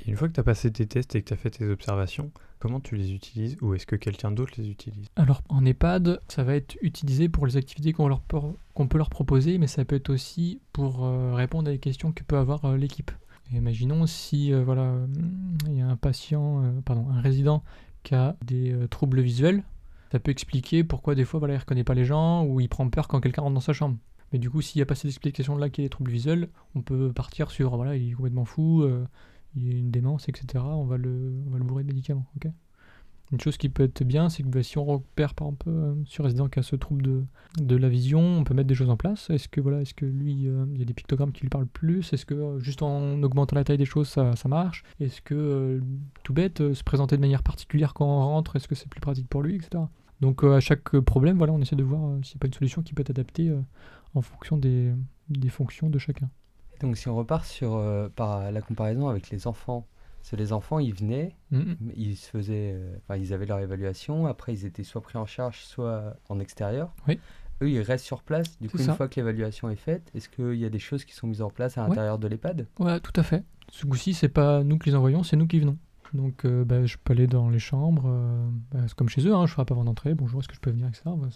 [0.05, 1.69] Et une fois que tu as passé tes tests et que tu as fait tes
[1.69, 5.07] observations, comment tu les utilises ou est-ce que quelqu'un d'autre les utilise?
[5.17, 8.99] Alors en EHPAD, ça va être utilisé pour les activités qu'on leur por- qu'on peut
[8.99, 12.39] leur proposer, mais ça peut être aussi pour euh, répondre à des questions que peut
[12.39, 13.13] avoir euh, l'équipe.
[13.53, 14.95] Imaginons si euh, voilà,
[15.69, 17.63] il y a un patient, euh, pardon, un résident
[18.03, 19.63] qui a des euh, troubles visuels,
[20.13, 22.89] ça peut expliquer pourquoi des fois voilà, il reconnaît pas les gens ou il prend
[22.91, 23.97] peur quand quelqu'un rentre dans sa chambre.
[24.33, 26.83] Mais du coup, s'il n'y a pas cette explication-là qui est des troubles visuels, on
[26.83, 29.05] peut partir sur voilà, il est complètement fou, euh,
[29.57, 30.65] il a une démence, etc.
[30.65, 32.27] On va le, on va le bourrer de médicaments.
[33.33, 35.95] une chose qui peut être bien, c'est que bah, si on repère par exemple euh,
[36.05, 37.25] sur résident qui a ce trouble de,
[37.59, 39.31] de la vision, on peut mettre des choses en place.
[39.31, 41.67] Est-ce que voilà, est-ce que lui, euh, il y a des pictogrammes qui lui parlent
[41.67, 42.13] plus?
[42.13, 44.85] Est-ce que euh, juste en augmentant la taille des choses, ça, ça marche?
[45.01, 45.81] Est-ce que
[46.23, 49.29] tout bête, se présenter de manière particulière quand on rentre, est-ce que c'est plus pratique
[49.29, 49.85] pour lui, etc.
[50.23, 52.47] Donc euh, à chaque problème, voilà, on essaie de voir euh, s'il n'y a pas
[52.47, 53.61] une solution qui peut être adaptée euh,
[54.15, 54.93] en fonction des,
[55.29, 56.31] des fonctions de chacun.
[56.81, 57.79] Donc si on repart sur
[58.17, 59.87] par la comparaison avec les enfants,
[60.31, 61.77] que les enfants, ils venaient, Mhm.
[61.97, 65.27] ils se faisaient, euh, enfin ils avaient leur évaluation, après ils étaient soit pris en
[65.27, 66.95] charge, soit en extérieur.
[67.09, 67.19] Oui.
[67.61, 68.59] Eux, ils restent sur place.
[68.61, 71.05] Du coup, C'est une fois que l'évaluation est faite, est-ce qu'il y a des choses
[71.05, 71.89] qui sont mises en place à Ouais.
[71.91, 73.45] l'intérieur de l'EHPAD Ouais, tout à fait.
[73.71, 75.77] Ce coup-ci, c'est pas nous qui les envoyons, c'est nous qui venons.
[76.15, 79.35] Donc, euh, bah, je peux aller dans les chambres, euh, bah, c'est comme chez eux,
[79.35, 81.03] hein, je frappe avant d'entrer, bonjour, est-ce que je peux venir, etc.
[81.07, 81.29] Bah,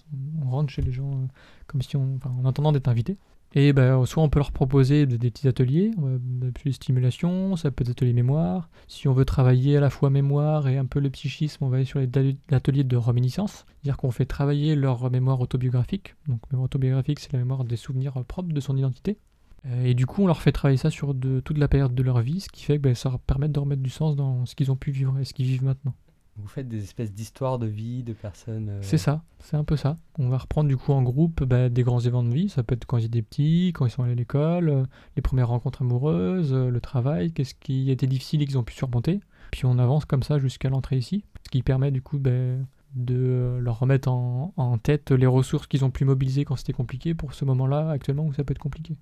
[0.44, 1.26] on rentre chez les gens euh,
[1.66, 3.16] comme si on, en attendant d'être invité.
[3.54, 7.86] Et bah, soit on peut leur proposer des, petits ateliers, des stimulations, ça peut être
[7.86, 8.68] des ateliers mémoire.
[8.86, 11.76] Si on veut travailler à la fois mémoire et un peu le psychisme, on va
[11.76, 12.08] aller sur les
[12.50, 16.16] ateliers de réminiscence, c'est-à-dire qu'on fait travailler leur mémoire autobiographique.
[16.28, 19.16] Donc, mémoire autobiographique, c'est la mémoire des souvenirs propres de son identité.
[19.66, 22.02] Euh, Et du coup, on leur fait travailler ça sur de, toute la période de
[22.02, 24.46] leur vie, ce qui fait que ben, ça leur permet de remettre du sens dans
[24.46, 25.94] ce qu'ils ont pu vivre et ce qu'ils vivent maintenant.
[26.38, 28.68] Vous faites des espèces d'histoires de vie de personnes.
[28.68, 29.96] euh, C'est ça, c'est un peu ça.
[30.18, 32.50] On va reprendre du coup en groupe ben, des grands événements de vie.
[32.50, 34.84] Ça peut être quand ils étaient petits, quand ils sont allés à l'école, euh,
[35.16, 38.74] les premières rencontres amoureuses, euh, le travail, qu'est-ce qui été difficile et qu'ils ont pu
[38.74, 39.20] surmonter.
[39.50, 43.56] Puis on avance comme ça jusqu'à l'entrée ici, ce qui permet du coup ben, de
[43.58, 47.32] leur remettre en, en tête les ressources qu'ils ont pu mobiliser quand c'était compliqué pour
[47.32, 48.98] ce moment-là actuellement où ça peut être compliqué.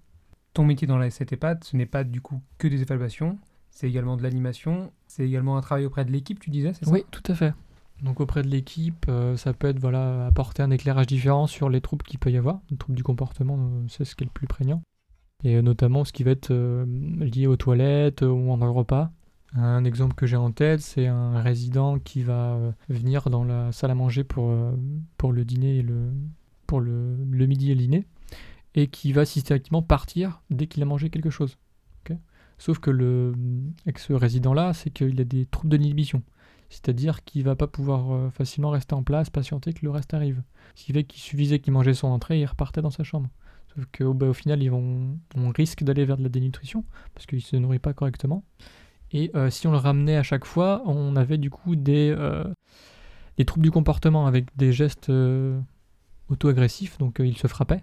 [0.55, 3.38] Ton métier dans la cette EHPAD, ce n'est pas du coup que des évaluations,
[3.71, 6.90] c'est également de l'animation, c'est également un travail auprès de l'équipe, tu disais, c'est ça?
[6.93, 7.53] Oui, tout à fait.
[8.03, 11.81] Donc auprès de l'équipe, euh, ça peut être voilà, apporter un éclairage différent sur les
[11.81, 12.61] troubles qu'il peut y avoir.
[12.71, 14.81] Les troubles du comportement, euh, c'est ce qui est le plus prégnant.
[15.43, 16.55] Et euh, notamment ce qui va être
[17.19, 19.11] lié aux toilettes ou en repas.
[19.55, 23.93] Un exemple que j'ai en tête, c'est un résident qui va venir dans la salle
[23.93, 24.53] à manger pour,
[25.17, 26.12] pour le dîner et le,
[26.67, 28.05] pour le, le midi et le dîner,
[28.75, 31.59] et qui va systématiquement partir dès qu'il a mangé quelque chose.
[32.57, 33.35] Sauf que le,
[33.85, 36.23] avec ce résident-là, c'est qu'il a des troubles de l'inhibition.
[36.71, 40.41] C'est-à-dire qu'il va pas pouvoir euh, facilement rester en place, patienter que le reste arrive.
[40.77, 43.29] Ce qui fait qu'il suffisait qu'il mangeait son entrée il repartait dans sa chambre.
[43.75, 47.27] Sauf qu'au bah, au final, ils vont, on risque d'aller vers de la dénutrition parce
[47.27, 48.45] qu'il se nourrit pas correctement.
[49.11, 52.45] Et euh, si on le ramenait à chaque fois, on avait du coup des, euh,
[53.37, 55.61] des troubles du comportement avec des gestes euh,
[56.29, 56.99] auto-agressifs.
[56.99, 57.83] Donc euh, il se frappait,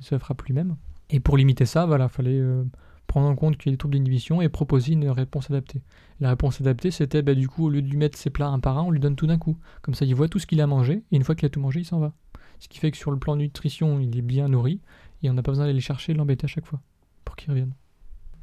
[0.00, 0.76] se frappe lui-même.
[1.10, 2.64] Et pour limiter ça, voilà, fallait euh,
[3.06, 5.82] prendre en compte qu'il y a des troubles d'inhibition et proposer une réponse adaptée.
[6.20, 8.60] La réponse adaptée, c'était bah, du coup, au lieu de lui mettre ses plats un
[8.60, 9.58] par un, on lui donne tout d'un coup.
[9.82, 11.60] Comme ça, il voit tout ce qu'il a mangé, et une fois qu'il a tout
[11.60, 12.12] mangé, il s'en va.
[12.60, 14.80] Ce qui fait que sur le plan nutrition, il est bien nourri,
[15.22, 16.80] et on n'a pas besoin d'aller le chercher l'embêter à chaque fois,
[17.24, 17.74] pour qu'il revienne.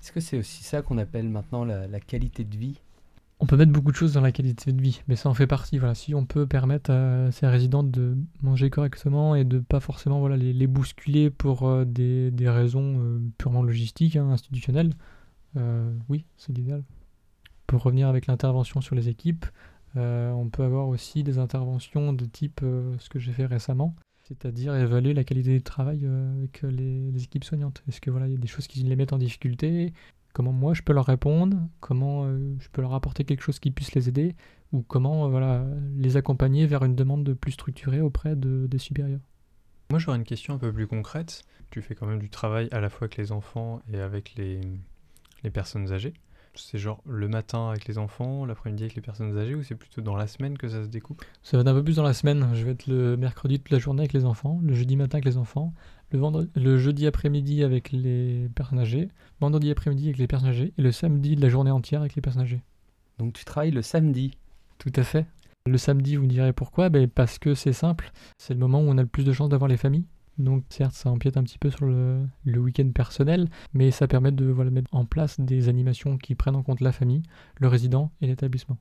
[0.02, 2.82] Est-ce que c'est aussi ça qu'on appelle maintenant la qualité de vie?
[3.44, 5.48] On peut mettre beaucoup de choses dans la qualité de vie, mais ça en fait
[5.48, 5.80] partie.
[5.80, 5.96] Voilà.
[5.96, 10.38] Si on peut permettre à ces résidents de manger correctement et de pas forcément voilà,
[10.38, 14.94] les, bousculer pour euh, des, raisons euh, purement logistiques, hein, institutionnelles,
[15.58, 16.84] euh, oui, c'est l'idéal.
[17.66, 19.46] Pour revenir avec l'intervention sur les équipes,
[19.96, 22.62] on peut avoir aussi des interventions de type
[23.00, 27.44] ce que j'ai fait récemment, c'est-à-dire évaluer la qualité du travail avec les, les équipes
[27.44, 27.82] soignantes.
[27.88, 29.94] Est-ce que voilà, il y a des choses qui les mettent en difficulté
[30.34, 33.72] Comment moi je peux leur répondre Comment euh, je peux leur apporter quelque chose qui
[33.72, 34.36] puisse les aider
[34.72, 35.66] Ou comment euh, voilà,
[35.98, 39.22] les accompagner vers une demande de plus structurée auprès de, des supérieurs
[39.90, 41.44] Moi, j'aurais une question un peu plus concrète.
[41.70, 44.62] Tu fais quand même du travail à la fois avec les enfants et avec les,
[45.44, 46.14] les personnes âgées.
[46.54, 50.02] C'est genre le matin avec les enfants, l'après-midi avec les personnes âgées, ou c'est plutôt
[50.02, 51.24] dans la semaine que ça se découpe?
[51.44, 52.50] Ça va être un peu plus dans la semaine.
[52.54, 55.26] Je vais être le mercredi toute la journée avec les enfants, le jeudi matin avec
[55.26, 55.74] les enfants,
[56.12, 60.74] le, vendredi, le jeudi après-midi avec les personnes âgées, vendredi après-midi avec les personnes âgées,
[60.78, 62.62] et le samedi de la journée entière avec les personnes âgées.
[63.18, 64.38] Donc tu travailles le samedi.
[64.78, 65.26] Tout à fait.
[65.68, 66.90] Le samedi, vous me direz pourquoi?
[66.90, 69.50] Ben Parce que c'est simple, c'est le moment où on a le plus de chances
[69.50, 70.06] d'avoir les familles.
[70.40, 74.32] Donc certes, ça empiète un petit peu sur le, le week-end personnel, mais ça permet
[74.32, 77.22] de voilà, mettre en place des animations qui prennent en compte la famille,
[77.58, 78.78] le résident et l'établissement.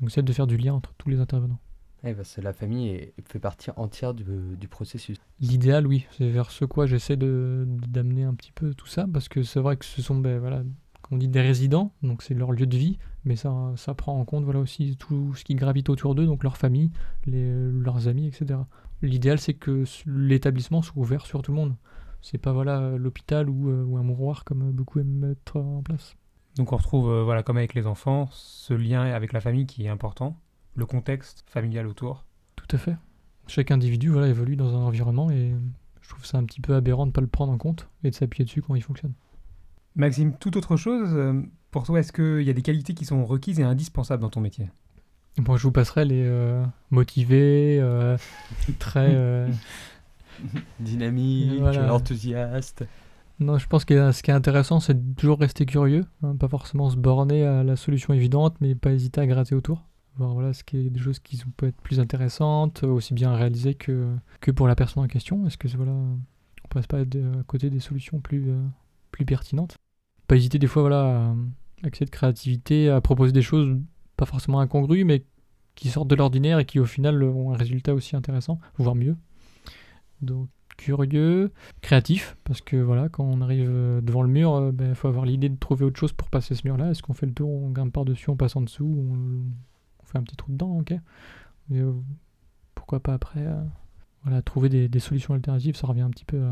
[0.00, 1.58] Donc c'est de faire du lien entre tous les intervenants.
[2.04, 4.24] Eh ben, c'est la famille est- fait partie entière du,
[4.56, 5.18] du processus.
[5.40, 9.28] L'idéal, oui, c'est vers ce quoi j'essaie de d'amener un petit peu tout ça, parce
[9.28, 10.62] que c'est vrai que ce sont, ben, voilà,
[11.02, 14.18] comme on dit, des résidents, donc c'est leur lieu de vie, mais ça, ça prend
[14.18, 16.90] en compte voilà, aussi tout ce qui gravite autour d'eux, donc leur famille,
[17.26, 18.58] les, leurs amis, etc.
[19.00, 21.76] L'idéal, c'est que l'établissement soit ouvert sur tout le monde.
[22.20, 26.14] C'est pas voilà l'hôpital ou, euh, ou un mouroir comme beaucoup aiment mettre en place.
[26.56, 29.84] Donc on retrouve, euh, voilà, comme avec les enfants, ce lien avec la famille qui
[29.84, 30.36] est important,
[30.74, 32.24] le contexte familial autour.
[32.56, 32.96] Tout à fait.
[33.46, 35.52] Chaque individu voilà, évolue dans un environnement et
[36.00, 38.10] je trouve ça un petit peu aberrant de ne pas le prendre en compte et
[38.10, 39.12] de s'appuyer dessus quand il fonctionne.
[39.94, 43.24] Maxime, toute autre chose, euh, pour toi, est-ce qu'il y a des qualités qui sont
[43.26, 44.70] requises et indispensables dans ton métier?
[45.38, 48.16] Bon, je vous passerai les euh, motivés, euh,
[48.78, 49.10] très.
[49.14, 49.48] euh,
[50.80, 51.92] Dynamique, Voilà.
[51.94, 52.84] enthousiaste.
[53.40, 56.48] Non, je pense que ce qui est intéressant, c'est de toujours rester curieux, hein, pas
[56.48, 59.82] forcément se borner à la solution évidente, mais pas hésiter à gratter autour.
[60.16, 63.32] Voir voilà, ce qui est des choses qui sont- peuvent être plus intéressantes, aussi bien
[63.32, 65.46] à réaliser que, que pour la personne en question.
[65.46, 67.04] Est-ce que voilà, on passe pas à
[67.46, 68.62] côté des solutions plus, euh,
[69.10, 69.76] plus pertinentes?
[70.28, 71.34] Pas hésiter des fois voilà, à
[71.86, 73.78] accès de créativité, à proposer des choses
[74.16, 75.24] pas forcément incongrues, mais
[75.74, 79.16] qui sortent de l'ordinaire et qui au final ont un résultat aussi intéressant, voire mieux.
[80.20, 84.94] Donc curieux, créatif, parce que voilà, quand on arrive euh, devant le mur, il ben,
[84.94, 86.90] faut avoir l'idée de trouver autre chose pour passer ce mur-là.
[86.90, 89.06] Est-ce qu'on fait le tour, on grimpe par-dessus, on passe en dessous,
[90.12, 90.94] fait un petit trou dedans, ok.
[91.68, 91.92] Mais euh,
[92.74, 93.62] pourquoi pas après euh,
[94.24, 96.42] voilà, trouver des, solutions alternatives, ça revient un petit peu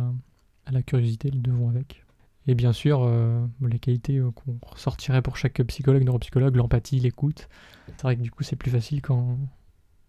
[0.66, 2.04] à, la curiosité, le devant avec.
[2.46, 7.48] Et bien sûr, euh, les qualités qu'on ressortirait pour chaque psychologue, neuropsychologue, l'empathie, l'écoute.
[7.88, 9.38] C'est vrai que du coup, c'est plus facile quand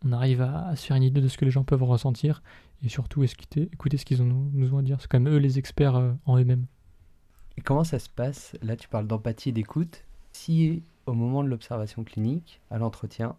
[0.06, 2.42] on arrive à, se faire une idée de ce que les gens peuvent ressentir
[2.84, 5.00] et surtout écouter, écouter ce qu'ils ont nous, ont à dire.
[5.02, 6.66] C'est quand même eux les experts en eux-mêmes.
[7.58, 8.56] Et comment ça se passe?
[8.64, 10.04] Là, tu parles d'empathie et d'écoute.
[10.32, 10.82] Si
[11.12, 13.36] au moment de l'observation clinique, à l'entretien,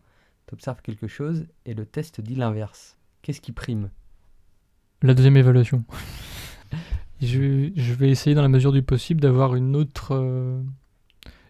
[0.47, 3.91] tu observes quelque chose et le test dit l'inverse, qu'est-ce qui prime?
[5.01, 5.83] La deuxième évaluation.
[7.23, 10.13] je, vais essayer dans la mesure du possible d'avoir une autre.
[10.13, 10.63] euh,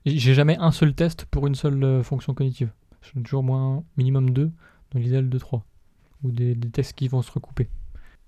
[0.06, 2.70] J'ai jamais un seul test pour une seule euh, fonction cognitive.
[3.02, 4.52] J'en ai toujours moins minimum deux,
[4.92, 5.64] dans l'idéal de trois.
[6.22, 7.68] Ou des, tests qui vont se recouper.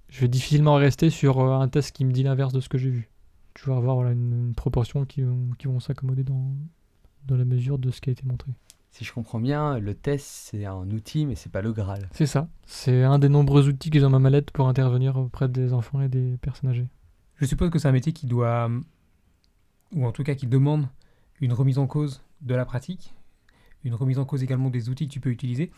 [0.08, 2.76] Je vais difficilement rester sur euh, un test qui me dit l'inverse de ce que
[2.76, 3.08] j'ai vu.
[3.56, 6.56] Je vais avoir une, proportion qui vont s'accommoder dans,
[7.26, 8.52] dans la mesure de ce qui a été montré.
[8.90, 12.08] Si je comprends bien, le test c'est un outil, mais c'est pas le Graal.
[12.12, 12.48] C'est ça.
[12.64, 16.00] C'est un des nombreux outils que j'ai dans ma mallette pour intervenir auprès des enfants
[16.00, 16.86] et des personnes âgées.
[17.36, 18.70] Je suppose que c'est un métier qui doit,
[19.92, 20.86] ou en tout cas qui demande
[21.40, 23.14] une remise en cause de la pratique,
[23.82, 25.72] une remise en cause également des outils que tu peux utiliser.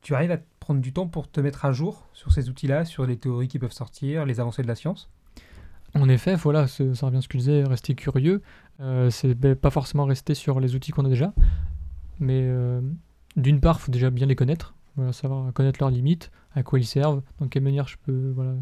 [0.00, 3.06] Tu arrives à prendre du temps pour te mettre à jour sur ces outils-là, sur
[3.06, 5.10] les théories qui peuvent sortir, les avancées de la science?
[5.94, 8.40] En effet, voilà, ça revient à ce que je disais, rester curieux.
[8.80, 11.32] Euh, c'est ben, pas forcément rester sur les outils qu'on a déjà,
[12.20, 12.80] mais euh,
[13.36, 14.74] d'une part, il faut déjà bien les connaître,
[15.12, 18.54] savoir connaître leurs limites, à quoi ils servent, dans quelle manière je peux voilà,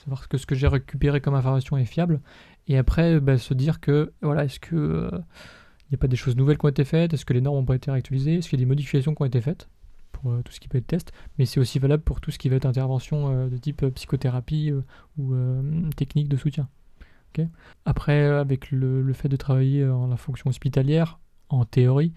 [0.00, 2.20] savoir que ce que j'ai récupéré comme information est fiable,
[2.68, 6.16] et après ben, se dire que voilà, est-ce que euh, il n'y a pas des
[6.16, 8.48] choses nouvelles qui ont été faites, est-ce que les normes ont pas été réactualisées, est-ce
[8.48, 9.68] qu'il y a des modifications qui ont été faites
[10.12, 12.38] pour euh, tout ce qui peut être test, mais c'est aussi valable pour tout ce
[12.38, 14.82] qui va être intervention euh, de type euh, psychothérapie euh,
[15.18, 15.62] ou euh,
[15.96, 16.68] technique de soutien.
[17.84, 21.18] Après, euh, avec le, fait de travailler en la fonction hospitalière,
[21.48, 22.12] en théorie,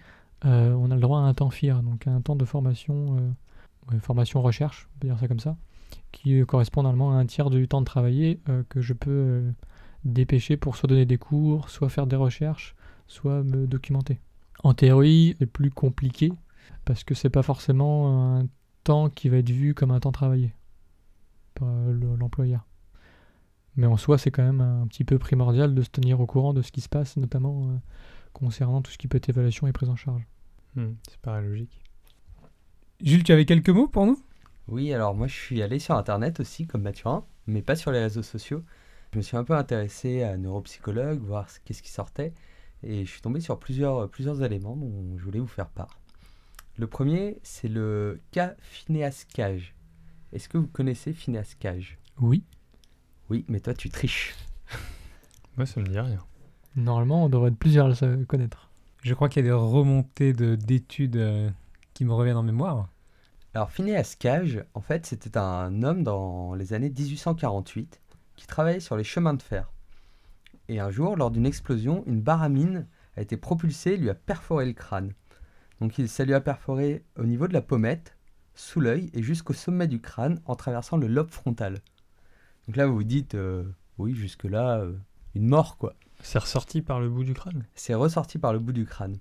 [0.45, 3.17] euh, on a le droit à un temps FIR, donc un temps de formation,
[3.91, 5.57] euh, formation recherche, on peut dire ça comme ça,
[6.11, 9.09] qui euh, correspond normalement à un tiers du temps de travailler euh, que je peux
[9.11, 9.51] euh,
[10.05, 12.75] dépêcher pour soit donner des cours, soit faire des recherches,
[13.07, 14.19] soit me documenter.
[14.63, 16.31] En théorie, c'est plus compliqué
[16.85, 18.47] parce que c'est pas forcément un
[18.83, 20.53] temps qui va être vu comme un temps travaillé
[21.55, 22.65] par euh, le- l'employeur.
[23.79, 26.53] Mais en soi, c'est quand même un petit peu primordial de se tenir au courant
[26.53, 27.77] de ce qui se passe, notamment euh,
[28.33, 30.27] concernant tout ce qui peut être évaluation et prise en charge.
[30.75, 31.81] Hmm, c'est paraît logique.
[32.99, 34.21] Jules, tu avais quelques mots pour nous?
[34.67, 38.01] Oui, alors moi je suis allé sur internet aussi, comme Mathurin, mais pas sur les
[38.01, 38.65] réseaux sociaux.
[39.13, 42.33] Je me suis un peu intéressé à neuropsychologue, voir ce- qu'est-ce qui sortait,
[42.83, 46.01] et je suis tombé sur plusieurs, plusieurs éléments dont je voulais vous faire part.
[46.75, 49.73] Le premier, c'est le cas Phineas Cage.
[50.33, 51.97] Est-ce que vous connaissez Phineas Cage?
[52.19, 52.43] Oui,
[53.29, 54.35] Oui, mais toi tu triches.
[55.57, 56.19] Moi, ça me dit rien.
[56.75, 58.69] normalement, on devrait être plusieurs à le connaître.
[59.03, 61.49] Je crois qu'il y a des remontées de- d'études euh,
[61.93, 62.89] qui me reviennent en mémoire.
[63.53, 67.99] Alors Phineas Cage, en fait, c'était un homme dans les années 1848
[68.35, 69.71] qui travaillait sur les chemins de fer.
[70.69, 74.65] Et un jour, lors d'une explosion, une baramine a été propulsée et lui a perforé
[74.65, 75.13] le crâne.
[75.81, 78.15] Donc il, ça lui a perforé au niveau de la pommette,
[78.53, 81.79] sous l'œil et jusqu'au sommet du crâne en traversant le lobe frontal.
[82.69, 83.63] Donc là, vous vous dites, euh,
[83.97, 84.93] oui, jusque-là, euh,
[85.33, 85.95] une mort, quoi.
[86.21, 87.65] C'est ressorti par le bout du crâne?
[87.73, 89.17] C'est ressorti par le bout du crâne.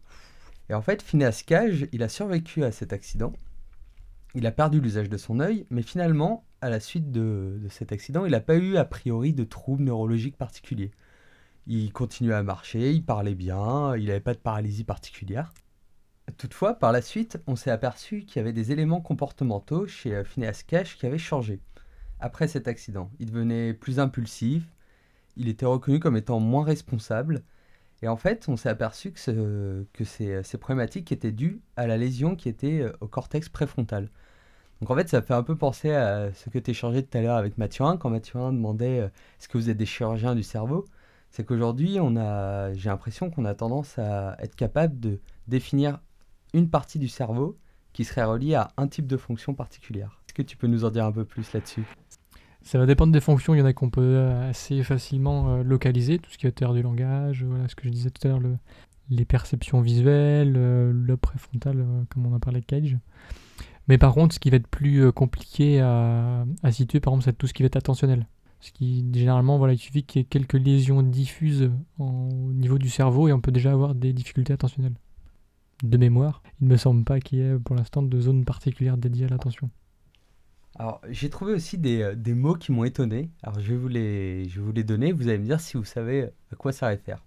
[0.68, 3.32] Et en fait, Phineas Cage, il a survécu à cet accident.
[4.34, 7.90] Il a perdu l'usage de son œil, mais finalement, à la suite de, de cet
[7.90, 10.90] accident, il n'a pas eu a priori de troubles neurologiques particuliers.
[11.66, 15.54] Il continuait à marcher, il parlait bien, il n'avait pas de paralysie particulière.
[16.36, 20.22] Toutefois, par la suite, on s'est aperçu qu'il y avait des éléments comportementaux chez euh,
[20.22, 21.62] Phineas Cage qui avaient changé.
[22.20, 24.64] Après cet accident, il devenait plus impulsif,
[25.36, 27.42] il était reconnu comme étant moins responsable,
[28.02, 31.96] et en fait, on s'est aperçu que, ce- que ces, problématiques étaient dues à la
[31.96, 34.08] lésion qui était euh, au cortex préfrontal.
[34.80, 37.20] Donc en fait, ça fait un peu penser à ce que tu échangeais tout à
[37.20, 39.08] l'heure avec Mathurin, quand Mathurin demandait euh,
[39.40, 40.84] est-ce que vous êtes des chirurgiens du cerveau?
[41.30, 41.98] C'est qu'aujourd'hui,
[42.74, 46.00] j'ai l'impression qu'on a tendance à être capable de définir
[46.54, 47.58] une partie du cerveau
[47.92, 50.20] qui serait reliée à un type de fonction particulière.
[50.26, 51.84] Est-ce que tu peux nous en dire un peu plus là-dessus?
[52.62, 53.54] Ça va dépendre des fonctions.
[53.54, 56.52] Il y en a qu'on peut euh, assez facilement euh, localiser, tout ce qui est
[56.52, 58.58] terre du langage, voilà ce que je disais tout à l'heure, le-
[59.10, 62.98] les perceptions visuelles, euh, le préfrontal, comme on en parlait de Cage.
[63.88, 67.46] Mais par contre, ce qui va être plus compliqué à, situer, par exemple, c'est tout
[67.46, 68.26] ce qui va être attentionnel.
[68.60, 72.90] Ce qui, généralement, voilà, il suffit qu'il y ait quelques lésions diffuses au niveau du
[72.90, 74.96] cerveau et on peut déjà avoir des difficultés attentionnelles.
[75.84, 78.98] De mémoire, il ne me semble pas qu'il y ait pour l'instant de zone particulière
[78.98, 79.70] dédiée à l'attention.
[80.78, 83.30] Alors, j'ai trouvé aussi des, euh, des mots qui m'ont étonné.
[83.42, 85.12] Alors, je vais, vous les, je vais vous les donner.
[85.12, 87.24] Vous allez me dire si vous savez à quoi ça réfère.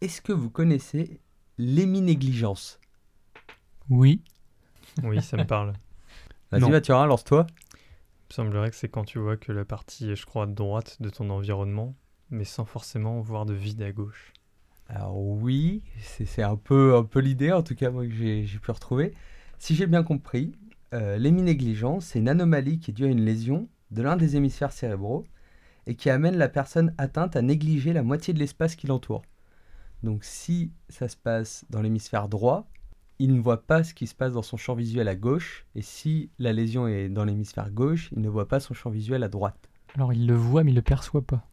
[0.00, 1.20] Est-ce que vous connaissez
[1.58, 2.80] l'éminégligence?
[3.90, 4.22] Oui,
[5.02, 5.74] Oui, ça me parle.
[6.50, 6.70] Vas-y.
[6.70, 7.46] Mathurin, lance-toi.
[7.50, 11.10] Il me semblerait que c'est quand tu vois que la partie, je crois, droite de
[11.10, 11.94] ton environnement,
[12.30, 14.32] mais sans forcément voir de vide à gauche.
[14.88, 18.46] Alors, oui, c'est c'est un peu, un peu l'idée, en tout cas, moi, que j'ai
[18.46, 19.14] j'ai pu retrouver.
[19.58, 20.52] Si j'ai bien compris,
[20.96, 24.72] euh, l'éminégligence, c'est une anomalie qui est due à une lésion de l'un des hémisphères
[24.72, 25.24] cérébraux
[25.86, 29.22] et qui amène la personne atteinte à négliger la moitié de l'espace qui l'entoure.
[30.02, 32.66] Donc, si ça se passe dans l'hémisphère droit,
[33.18, 35.82] il ne voit pas ce qui se passe dans son champ visuel à gauche, et
[35.82, 39.28] si la lésion est dans l'hémisphère gauche, il ne voit pas son champ visuel à
[39.28, 39.68] droite.
[39.94, 41.46] alors il le voit mais il le perçoit pas.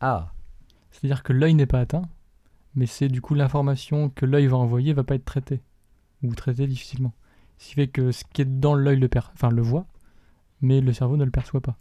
[0.00, 0.32] Ah,
[0.90, 2.08] C'est-à-dire que l'œil n'est pas atteint,
[2.74, 5.62] mais c'est du coup l'information que l'œil va envoyer va pas être traitée,
[6.22, 7.14] ou traitée difficilement.
[7.58, 9.86] Ce qui fait que ce qui est dans l'œil le, per- enfin, le voit,
[10.62, 11.78] mais le cerveau ne le perçoit pas.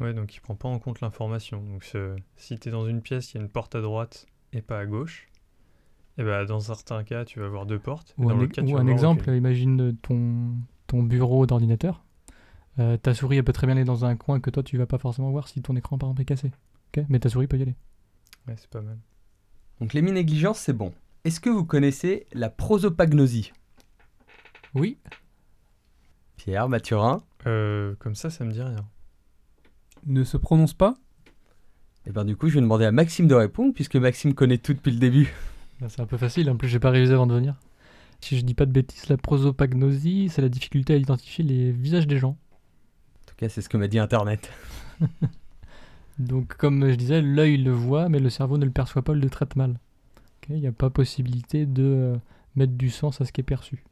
[0.00, 1.62] Ouais, donc il prend pas en compte l'information.
[1.62, 4.26] Donc ce- si tu es dans une pièce, il y a une porte à droite
[4.52, 5.28] et pas à gauche.
[6.18, 8.14] Et bah, dans certains cas, tu vas avoir deux portes.
[8.18, 9.36] Ou dans un, cas, ou avoir exemple, aucune.
[9.36, 10.54] imagine ton,
[10.86, 12.04] ton bureau d'ordinateur.
[12.78, 14.86] Euh, ta souris, elle peut très bien aller dans un coin que toi, tu vas
[14.86, 16.52] pas forcément voir si ton écran, par exemple, est cassé.
[16.96, 17.76] Ok Mais ta souris peut y aller.
[18.48, 18.98] Ouais, c'est pas mal.
[19.80, 20.92] Donc les négligences, c'est bon.
[21.24, 23.52] Est-ce que vous connaissez la prosopagnosie?
[24.74, 24.98] Oui.
[26.36, 28.84] Pierre, Mathurin Euh, comme ça, ça me dit rien.
[30.06, 30.96] Ne se prononce pas
[32.06, 34.72] Et ben du coup, je vais demander à Maxime de répondre, puisque Maxime connaît tout
[34.72, 35.32] depuis le début.
[35.80, 36.50] Bah, c'est un peu facile.
[36.50, 37.54] En plus, j'ai pas révisé avant de venir.
[38.20, 42.06] Si je dis pas de bêtises, la prosopagnosie, c'est la difficulté à identifier les visages
[42.06, 42.30] des gens.
[42.30, 44.50] En tout cas, c'est ce que m'a dit Internet.
[46.18, 49.28] Donc, comme je disais, l'œil le voit, mais le cerveau ne le perçoit pas, le
[49.30, 49.78] traite mal.
[50.48, 52.16] Il n'y a pas possibilité de euh,
[52.56, 53.84] mettre du sens à ce qui est perçu.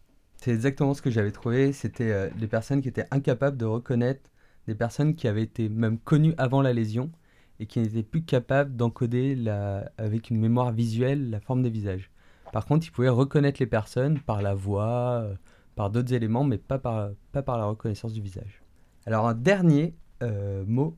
[0.42, 1.72] C'est exactement ce que j'avais trouvé.
[1.72, 4.22] C'était euh, des personnes qui étaient incapables de reconnaître
[4.66, 7.10] des personnes qui avaient été même connues avant la lésion
[7.58, 12.10] et qui n'étaient plus capables d'encoder la- avec une mémoire visuelle la forme des visages.
[12.52, 15.34] Par contre, ils pouvaient reconnaître les personnes par la voix, euh,
[15.76, 18.62] par d'autres éléments, mais pas par, pas par la reconnaissance du visage.
[19.04, 20.96] Alors un dernier euh, mot,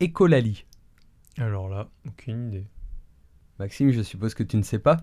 [0.00, 0.64] écolalie.
[1.36, 2.66] Alors là, aucune idée.
[3.58, 4.96] Maxime, je suppose que tu ne sais pas.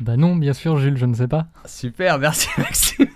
[0.00, 1.46] Bah non, bien sûr, Jules, je ne sais pas.
[1.66, 3.06] Super, merci Maxime.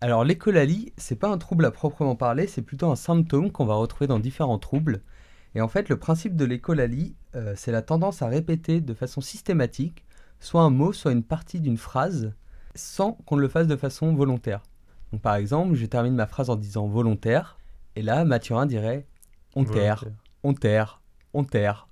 [0.00, 3.74] Alors l'écholalie, c'est pas un trouble à proprement parler, c'est plutôt un symptôme qu'on va
[3.74, 5.02] retrouver dans différents troubles.
[5.54, 9.20] Et en fait, le principe de l'écholalie, euh, c'est la tendance à répéter de façon
[9.20, 10.04] systématique
[10.42, 12.32] soit un mot, soit une partie d'une phrase,
[12.74, 14.62] sans qu'on le fasse de façon volontaire.
[15.12, 17.58] Donc par exemple, je termine ma phrase en disant volontaire,
[17.94, 19.06] et là, Mathurin dirait
[19.54, 20.04] on terre,
[20.42, 21.00] on terre,
[21.32, 21.86] on terre.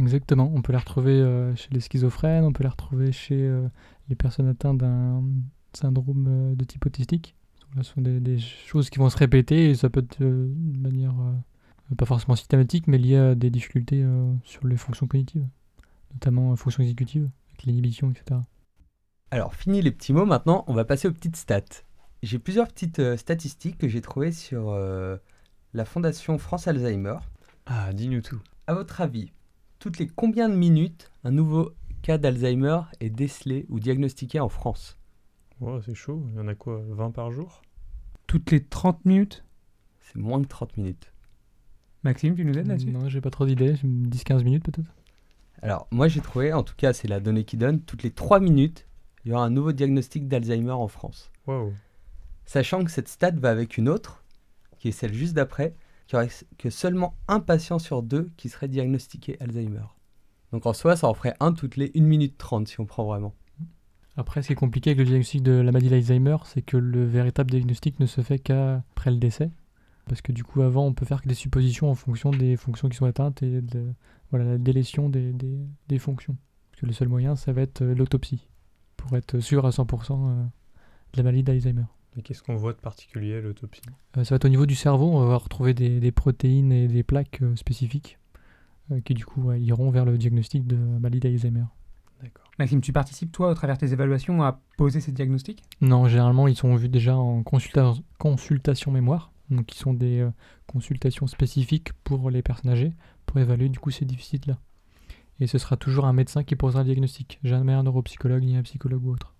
[0.00, 0.50] Exactement.
[0.54, 3.68] On peut les retrouver euh, chez les schizophrènes, on peut les retrouver chez euh,
[4.08, 5.22] les personnes atteintes d'un
[5.74, 7.36] syndrome euh, de type autistique.
[7.76, 10.78] Ce sont des, des choses qui vont se répéter et ça peut être euh, de
[10.78, 15.46] manière euh, pas forcément systématique, mais liée à des difficultés euh, sur les fonctions cognitives,
[16.14, 18.40] notamment euh, fonctions exécutives, avec l'inhibition, etc.
[19.30, 21.84] Alors, fini les petits mots, maintenant on va passer aux petites stats.
[22.22, 25.16] J'ai plusieurs petites euh, statistiques que j'ai trouvées sur euh,
[25.74, 27.18] la Fondation France Alzheimer.
[27.66, 28.40] Ah, dis-nous tout.
[28.66, 29.32] À votre avis,
[29.80, 31.72] toutes les combien de minutes un nouveau
[32.02, 34.98] cas d'Alzheimer est décelé ou diagnostiqué en France?
[35.60, 36.22] Oh, c'est chaud.
[36.28, 37.62] Il y en a quoi 20 par jour?
[38.26, 39.44] Toutes les 30 minutes?
[40.00, 41.12] C'est moins de 30 minutes.
[42.04, 42.90] Maxime, tu nous aides là-dessus?
[42.90, 44.94] Non, j'ai pas trop d'idées, 10-15 minutes peut-être?
[45.62, 48.38] Alors, moi j'ai trouvé, en tout cas c'est la donnée qui donne, toutes les 3
[48.38, 48.86] minutes,
[49.24, 51.30] il y aura un nouveau diagnostic d'Alzheimer en France.
[51.46, 51.72] Waouh.
[52.44, 54.24] Sachant que cette stat va avec une autre,
[54.78, 55.74] qui est celle juste d'après,
[56.10, 59.84] qui aurait que seulement un patient sur deux qui serait diagnostiqué Alzheimer.
[60.50, 63.04] Donc en soi, ça en ferait un toutes les 1 minute 30 si on prend
[63.04, 63.32] vraiment.
[64.16, 67.06] Après, ce qui est compliqué avec le diagnostic de la maladie d'Alzheimer, c'est que le
[67.06, 69.52] véritable diagnostic ne se fait qu'après le décès.
[70.08, 72.88] Parce que du coup, avant, on peut faire que des suppositions en fonction des fonctions
[72.88, 73.94] qui sont atteintes et de
[74.30, 76.36] voilà, la délétion des, des, des fonctions.
[76.72, 78.48] Parce que le seul moyen, ça va être euh, l'autopsie,
[78.96, 81.84] pour être sûr à 100% euh, de la maladie d'Alzheimer.
[82.16, 83.82] Et qu'est-ce qu'on voit de particulier à l'autopsie
[84.16, 86.88] Euh, ça va être au niveau du cerveau, on va retrouver des, des protéines et
[86.88, 88.18] des plaques euh, spécifiques
[88.90, 91.64] euh, qui du coup ouais, iront vers le diagnostic de maladie d'Alzheimer.
[92.22, 92.50] D'accord.
[92.58, 95.62] Maxime, tu participes toi, au travers de tes évaluations, à poser ces diagnostics?
[95.80, 100.30] Non, généralement, ils sont vus déjà en consulta- consultation mémoire, donc qui sont des euh,
[100.66, 102.92] consultations spécifiques pour les personnes âgées,
[103.24, 104.58] pour évaluer du coup ces déficits-là.
[105.38, 108.62] Et ce sera toujours un médecin qui posera le diagnostic, jamais un neuropsychologue ni un
[108.62, 109.34] psychologue ou autre.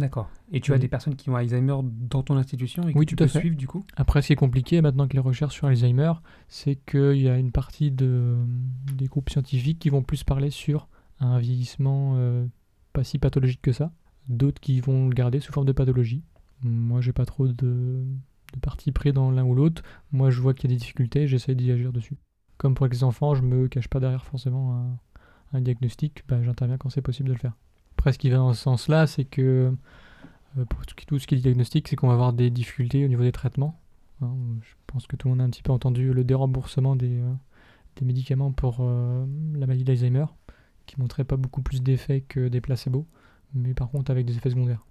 [0.00, 0.28] D'accord.
[0.50, 3.14] Et tu as des personnes qui ont Alzheimer dans ton institution et que Oui, tu
[3.16, 3.40] tout à peux fait.
[3.40, 3.84] suivre du coup?
[3.96, 6.12] Après, ce qui est compliqué maintenant que les recherches sur Alzheimer,
[6.48, 8.36] c'est qu'il y a une partie de,
[8.94, 10.88] des groupes scientifiques qui vont plus parler sur
[11.20, 12.46] un vieillissement euh,
[12.92, 13.92] pas si pathologique que ça,
[14.28, 16.24] d'autres qui vont le garder sous forme de pathologie.
[16.62, 19.82] Moi, j'ai pas trop de, de parti pris dans l'un ou l'autre.
[20.12, 22.16] Moi, je vois qu'il y a des difficultés, j'essaie d'y agir dessus.
[22.56, 24.98] Comme pour les enfants, je me cache pas derrière forcément un,
[25.58, 27.56] un diagnostic, bah, j'interviens quand c'est possible de le faire.
[28.06, 29.72] Ce qui va dans ce sens-là, c'est que
[30.58, 33.22] euh, pour tout, ce qui est diagnostic, c'est qu'on va avoir des difficultés au niveau
[33.22, 33.78] des traitements.
[34.22, 37.18] Hein, je pense que tout le monde a un petit peu entendu le déremboursement des,
[37.18, 37.32] euh,
[38.02, 40.24] médicaments pour euh, la maladie d'Alzheimer,
[40.86, 43.06] qui montrait pas beaucoup plus d'effets que des placebos,
[43.52, 44.86] mais par contre avec des effets secondaires.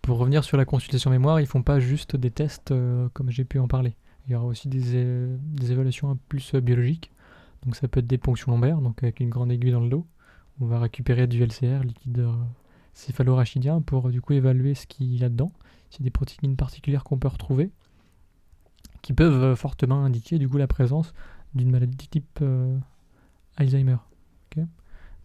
[0.00, 2.72] Pour revenir sur la consultation mémoire, ils font pas juste des tests
[3.12, 3.94] comme j'ai pu en parler.
[4.26, 7.12] Il y aura aussi des, des évaluations plus biologiques.
[7.64, 10.06] Donc ça peut être des ponctions lombaires, donc avec une grande aiguille dans le dos.
[10.62, 12.32] On va récupérer du LCR, liquide euh,
[12.94, 15.50] céphalorachidien, pour du coup évaluer ce qu'il y a dedans.
[15.90, 17.72] C'est des protéines particulières qu'on peut retrouver,
[19.02, 21.14] qui peuvent euh, fortement indiquer du coup la présence
[21.56, 22.78] d'une maladie type euh,
[23.56, 23.96] Alzheimer.
[23.96, 24.66] Ok Il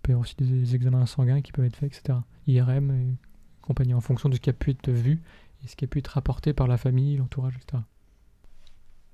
[0.01, 2.17] peut y avoir aussi des examens sanguins qui peuvent être faits, etc.
[2.47, 3.15] IRM et
[3.61, 5.21] compagnie, en fonction de ce qui a pu être vu
[5.63, 7.83] et ce qui a pu être rapporté par la famille, l'entourage, etc.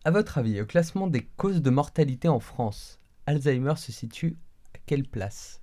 [0.06, 4.38] À votre avis, au classement des causes de mortalité en France, Alzheimer se situe
[4.74, 5.63] à quelle place?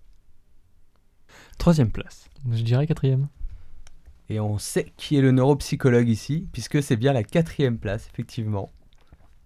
[1.58, 2.28] Troisième place.
[2.50, 3.28] Je dirais quatrième.
[4.28, 8.72] Et on sait qui est le neuropsychologue ici, puisque c'est bien la quatrième place, effectivement.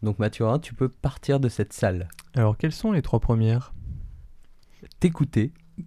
[0.02, 2.08] Donc Mathurin, tu peux partir de cette salle.
[2.34, 3.72] Alors, quelles sont les trois premières?
[5.00, 5.52] T'écouter.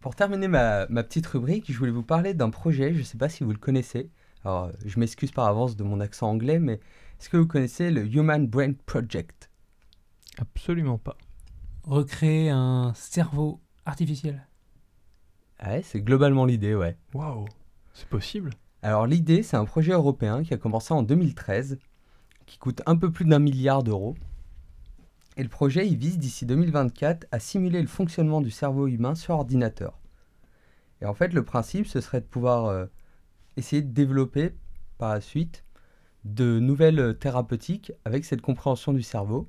[0.00, 3.16] Pour terminer ma, ma petite rubrique, je voulais vous parler d'un projet, je ne sais
[3.16, 4.10] pas si vous le connaissez.
[4.44, 6.80] Alors, je m'excuse par avance de mon accent anglais, mais
[7.18, 9.50] est-ce que vous connaissez le Human Brain Project?
[10.38, 11.16] Absolument pas.
[11.84, 14.46] Recréer un cerveau artificiel.
[15.58, 16.96] Ah Ouais, c'est globalement l'idée, ouais.
[17.14, 17.46] Waouh,
[17.92, 18.50] c'est possible
[18.82, 21.78] Alors l'idée, c'est un projet européen qui a commencé en 2013,
[22.46, 24.16] qui coûte un peu plus d'un milliard d'euros.
[25.36, 29.34] Et le projet, il vise d'ici 2024 à simuler le fonctionnement du cerveau humain sur
[29.34, 29.98] ordinateur.
[31.00, 32.86] Et en fait, le principe, ce serait de pouvoir euh,
[33.56, 34.54] essayer de développer
[34.98, 35.64] par la suite
[36.24, 39.48] de nouvelles thérapeutiques avec cette compréhension du cerveau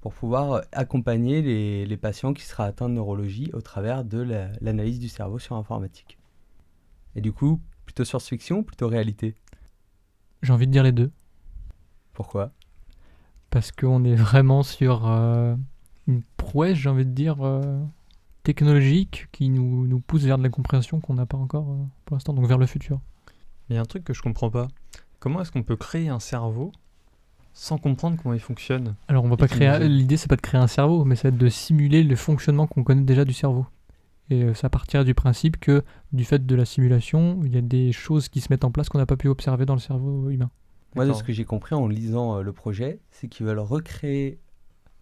[0.00, 4.50] pour pouvoir accompagner les, les patients qui seraient atteints de neurologie au travers de la-
[4.60, 6.18] l'analyse du cerveau sur informatique.
[7.14, 9.34] Et du coup, plutôt science-fiction ou plutôt réalité?
[10.42, 11.10] J'ai envie de dire les deux.
[12.12, 12.52] Pourquoi?
[13.50, 15.56] Parce qu'on est vraiment sur euh,
[16.06, 17.82] une prouesse, j'ai envie de dire, euh,
[18.42, 22.16] technologique qui nous, nous pousse vers de la compréhension qu'on n'a pas encore euh, pour
[22.16, 23.00] l'instant, donc vers le futur.
[23.68, 24.68] Mais il y a un truc que je comprends pas.
[25.18, 26.72] Comment est-ce qu'on peut créer un cerveau
[27.52, 28.96] sans comprendre comment il fonctionne?
[29.08, 29.66] Alors on va pas créer.
[29.68, 29.78] un-.
[29.80, 33.02] L'idée c'est pas de créer un cerveau, mais c'est de simuler le fonctionnement qu'on connaît
[33.02, 33.66] déjà du cerveau.
[34.28, 37.62] Et euh, ça partir du principe que du fait de la simulation, il y a
[37.62, 40.28] des choses qui se mettent en place qu'on n'a pas pu observer dans le cerveau
[40.30, 40.50] humain.
[40.96, 44.40] Moi, de ce que j'ai compris en lisant euh, le projet, c'est qu'ils veulent recréer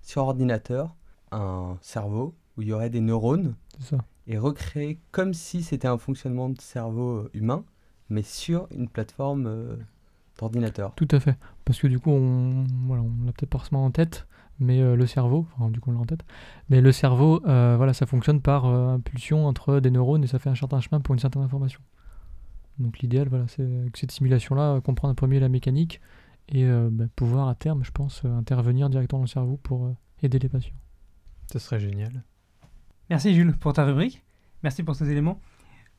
[0.02, 0.94] sur ordinateur
[1.30, 4.04] un cerveau où il y aurait des neurones C'est ça.
[4.26, 7.64] et recréer comme si c'était un fonctionnement de cerveau euh, humain,
[8.10, 9.76] mais sur une plateforme euh,
[10.38, 10.94] d'ordinateur.
[10.94, 11.36] Tout à fait.
[11.64, 14.26] Parce que du coup, on voilà, on l'a peut-être pas forcément en tête,
[14.58, 16.24] mais euh, le cerveau, enfin du coup on l'a en tête,
[16.68, 20.38] mais le cerveau, euh, voilà, ça fonctionne par euh, impulsion entre des neurones et ça
[20.38, 21.80] fait un certain chemin pour une certaine information.
[22.78, 26.00] Donc l'idéal, voilà, c'est que cette simulation-là, euh, comprendre un premier la mécanique
[26.48, 29.86] et euh, bah, pouvoir à terme, je pense, euh, intervenir directement dans le cerveau pour
[29.86, 30.74] euh, aider les patients.
[31.52, 32.24] Ça serait génial.
[33.10, 34.24] Merci Jules pour ta rubrique.
[34.62, 35.40] Merci pour ces éléments.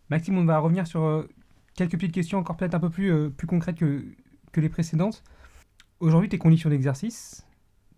[0.09, 1.27] Maxime, on va revenir sur
[1.75, 4.03] quelques petites questions encore peut-être un peu plus, euh, plus concrètes que,
[4.51, 5.23] que les précédentes.
[5.99, 7.45] Aujourd'hui, tes conditions d'exercice,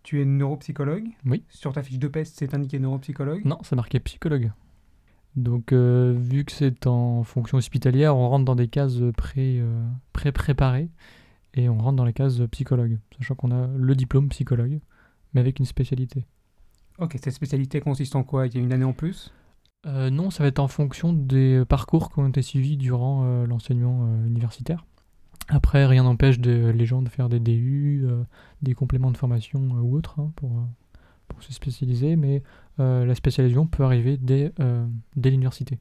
[0.03, 1.09] tu es neuropsychologue.
[1.25, 1.43] Oui.
[1.49, 3.45] Sur ta fiche de peste, c'est indiqué neuropsychologue.
[3.45, 4.51] Non, c'est marqué psychologue.
[5.35, 9.85] Donc, euh, vu que c'est en fonction hospitalière, on rentre dans des cases pré, euh,
[10.11, 10.89] pré-préparées
[11.53, 14.79] et on rentre dans les cases psychologue, sachant qu'on a le diplôme psychologue,
[15.33, 16.25] mais avec une spécialité.
[16.97, 18.47] Ok, cette spécialité consiste en quoi?
[18.47, 19.31] Il y a une année en plus?
[19.85, 23.45] Euh, non, ça va être en fonction des parcours qui ont été suivis durant euh,
[23.45, 24.85] l'enseignement euh, universitaire.
[25.49, 28.05] Après, rien n'empêche de- les gens de faire des DU,
[28.61, 30.51] des compléments de formation ou autres hein, pour,
[31.29, 32.43] pour se spécialiser, mais
[32.79, 34.51] la spécialisation peut arriver dès,
[35.15, 35.79] dès l'université.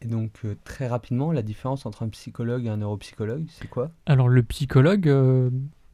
[0.00, 3.92] Et donc, très rapidement, la différence entre un psychologue et un neuropsychologue, c'est quoi?
[4.06, 5.06] Alors le psychologue,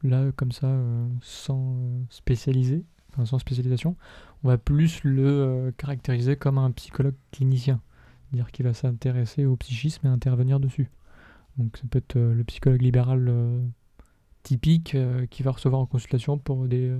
[0.01, 0.75] là comme ça,
[1.21, 1.75] sans
[2.09, 3.95] spécialiser, enfin sans spécialisation,
[4.43, 7.81] on va plus le euh, caractériser comme un psychologue clinicien,
[8.21, 10.89] c'est-à-dire qu'il va s'intéresser au psychisme et intervenir dessus.
[11.57, 13.59] Donc ça peut être euh, le psychologue libéral euh,
[14.43, 14.95] typique
[15.29, 16.97] qui va recevoir en consultation pour des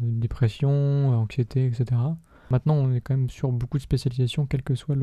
[0.00, 2.00] dépressions, anxiété, etc.
[2.50, 4.94] Maintenant on est quand même sur beaucoup de spécialisations, quelle que soit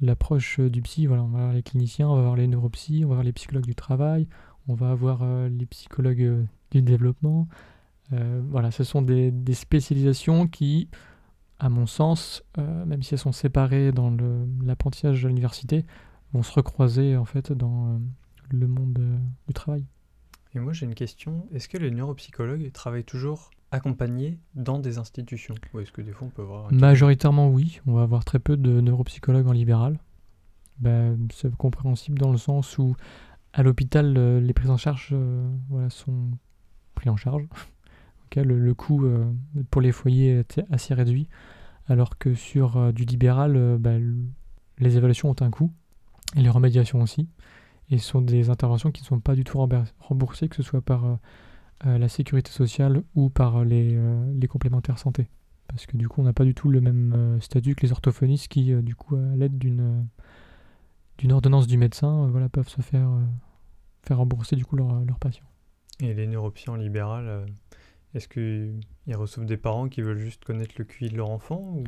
[0.00, 1.06] l'approche du psy.
[1.06, 3.32] Voilà, on va avoir les cliniciens, on va avoir les neuropsys, on va avoir les
[3.32, 4.28] psychologues du travail,
[4.68, 7.48] on va avoir les psychologues du développement.
[8.12, 10.88] Voilà, ce sont des spécialisations qui,
[11.58, 14.14] à mon sens, euh, même si elles sont séparées dans
[14.62, 15.86] l'apprentissage de l'université,
[16.32, 17.98] vont se recroiser en fait dans euh,
[18.50, 19.16] le monde euh,
[19.48, 19.84] du travail.
[20.54, 21.46] Et moi j'ai une question.
[21.52, 25.54] Est-ce que les neuropsychologues travaillent toujours accompagnés dans des institutions?
[25.74, 26.66] Ou est-ce que des fois on peut voir...
[26.66, 29.98] un- Majoritairement oui, on va avoir très peu de neuropsychologues en libéral.
[30.78, 32.94] Ben, c'est compréhensible dans le sens où
[33.54, 35.14] à l'hôpital les prises en charge
[35.70, 36.30] voilà, sont
[36.94, 37.44] pris en charge.
[38.34, 39.24] Le, coût euh,
[39.70, 41.28] pour les foyers est assez réduit,
[41.86, 44.16] alors que sur euh, du libéral, euh, l-
[44.78, 45.72] les évaluations ont un coût,
[46.36, 47.28] et les remédiations aussi,
[47.90, 50.62] et ce sont des interventions qui ne sont pas du tout rembours- remboursées, que ce
[50.62, 51.18] soit par
[51.84, 53.96] la sécurité sociale ou par les,
[54.48, 55.28] complémentaires santé.
[55.68, 58.48] Parce que du coup on n'a pas du tout le même statut que les orthophonistes
[58.48, 60.06] qui du coup à l'aide d'une
[61.32, 63.10] ordonnance du médecin voilà peuvent se faire
[64.02, 65.46] faire rembourser du coup leurs leurs patients.
[66.00, 67.46] Et les neuropsies en libéral, euh,
[68.16, 68.80] est-ce qu'ils
[69.16, 71.84] reçoivent des parents qui veulent juste connaître le QI de leur enfant ou...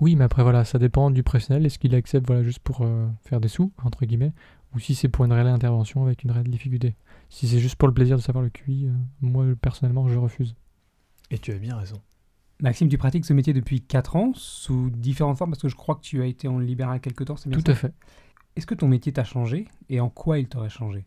[0.00, 3.06] Oui, mais après voilà, ça dépend du professionnel, est-ce qu'il accepte voilà juste pour euh,
[3.24, 4.32] faire des sous entre guillemets
[4.74, 6.96] ou si c'est pour une réelle intervention avec une réelle difficulté?
[7.28, 10.54] si c'est juste pour le plaisir de savoir le QI, euh, moi personnellement je refuse.
[11.30, 11.96] Et tu as bien raison.
[12.60, 15.94] Maxime, tu pratiques ce métier depuis 4 ans sous différentes formes parce que je crois
[15.96, 17.72] que tu as été en libéral quelque temps, c'est bien Tout ça?
[17.72, 17.94] à fait.
[18.56, 21.06] Est-ce que ton métier t'a changé et en quoi il t'aurait changé?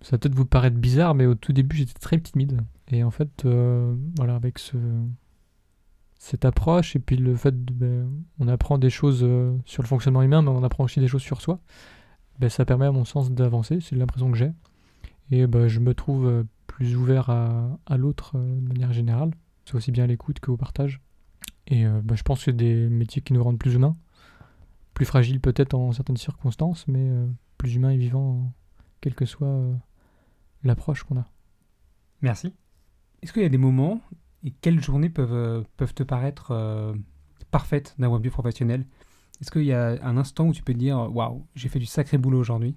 [0.00, 2.60] Ça va peut-être vous paraître bizarre, mais au tout début j'étais très timide.
[2.90, 4.76] Et en fait, euh, voilà, avec ce,
[6.18, 9.88] cette approche et puis le fait de, ben, on apprend des choses euh, sur le
[9.88, 11.60] fonctionnement humain, mais on apprend aussi des choses sur soi.
[12.38, 14.52] Ben, ça permet à mon sens d'avancer, c'est l'impression que j'ai.
[15.30, 19.32] Et ben, je me trouve euh, plus ouvert à, l'autre de manière générale,
[19.64, 21.00] c'est aussi bien à l'écoute qu'au partage.
[21.66, 23.96] Et ben, je pense que c'est des métiers qui nous rendent plus humains,
[24.94, 27.10] plus fragiles peut-être en certaines circonstances, mais
[27.58, 28.52] plus humains et vivants,
[29.02, 29.60] quelle que soit
[30.64, 31.26] l'approche qu'on a.
[32.22, 32.54] Merci.
[33.22, 34.00] Est-ce qu'il y a des moments
[34.44, 36.94] et quelles journées peuvent, euh, peuvent te paraître euh,
[37.50, 38.86] parfaites d'un point de vue professionnel?
[39.40, 41.86] Est-ce qu'il y a un instant où tu peux te dire Waouh, j'ai fait du
[41.86, 42.76] sacré boulot aujourd'hui?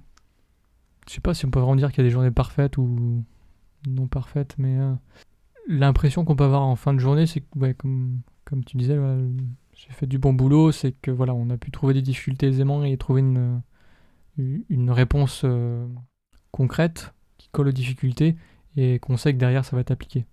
[1.08, 3.24] Je sais pas si on peut vraiment dire qu'il y a des journées parfaites ou
[3.88, 4.94] non parfaites, mais euh,
[5.68, 8.98] l'impression qu'on peut avoir en fin de journée, c'est que, ouais, comme, comme tu disais,
[9.74, 12.84] j'ai fait du bon boulot, c'est que voilà, on a pu trouver des difficultés aisément
[12.84, 13.62] et trouver une,
[14.38, 15.88] une réponse euh,
[16.52, 17.14] concrète
[17.52, 18.36] colle aux difficultés
[18.78, 20.26] et qu'on sait que derrière ça va être appliqué.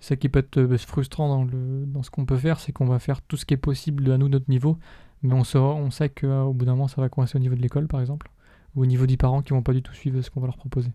[0.00, 2.72] C'est ça qui peut être euh, frustrant dans, le, dans ce qu'on peut faire, c'est
[2.72, 4.78] qu'on va faire tout ce qui est possible à nous, notre niveau,
[5.22, 7.62] mais on, saura- on sait qu'au bout d'un moment ça va coincer au niveau de
[7.62, 8.30] l'école par exemple
[8.74, 10.58] ou au niveau des parents qui vont pas du tout suivre ce qu'on va leur
[10.58, 10.92] proposer.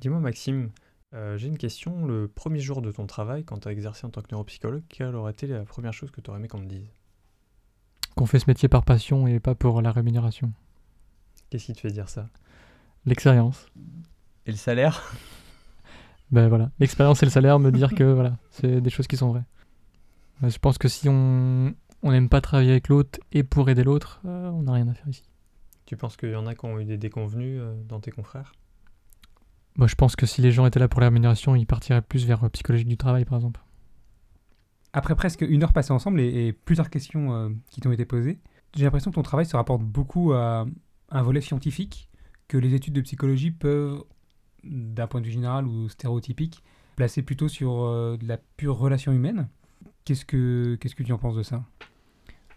[0.00, 0.70] Dis-moi, Maxime,
[1.14, 2.04] euh, j'ai une question.
[2.04, 5.14] Le premier jour de ton travail, quand tu as exercé en tant que neuropsychologue, quelle
[5.14, 6.90] aurait été la première chose que tu aurais aimé qu'on te dise?
[8.16, 10.52] Qu'on fait ce métier par passion et pas pour la rémunération.
[11.48, 12.26] Qu'est-ce qui te fait dire ça?
[13.04, 13.68] L'expérience.
[14.46, 15.02] Et le salaire?
[16.32, 19.28] Ben voilà, l'expérience et le salaire me dire que voilà, c'est des choses qui sont
[19.28, 19.44] vraies.
[20.40, 21.72] Ben, je pense que si on
[22.02, 24.94] on n'aime pas travailler avec l'autre et pour aider l'autre, euh, on n'a rien à
[24.94, 25.22] faire ici.
[25.86, 28.52] Tu penses qu'il y en a qui ont eu des déconvenus euh, dans tes confrères?
[29.76, 32.26] Moi, je pense que si les gens étaient là pour la rémunération, ils partiraient plus
[32.26, 33.60] vers euh, psychologique du travail, par exemple.
[34.92, 38.40] Après presque une heure passée ensemble et, et plusieurs questions euh, qui t'ont été posées,
[38.74, 40.66] j'ai l'impression que ton travail se rapporte beaucoup à
[41.10, 42.08] un volet scientifique
[42.48, 44.02] que les études de psychologie peuvent,
[44.70, 46.62] d'un point de vue général ou stéréotypique,
[46.96, 49.48] placer plutôt sur euh, la pure relation humaine.
[50.04, 51.64] Qu'est-ce que qu'est-ce que tu en penses de ça?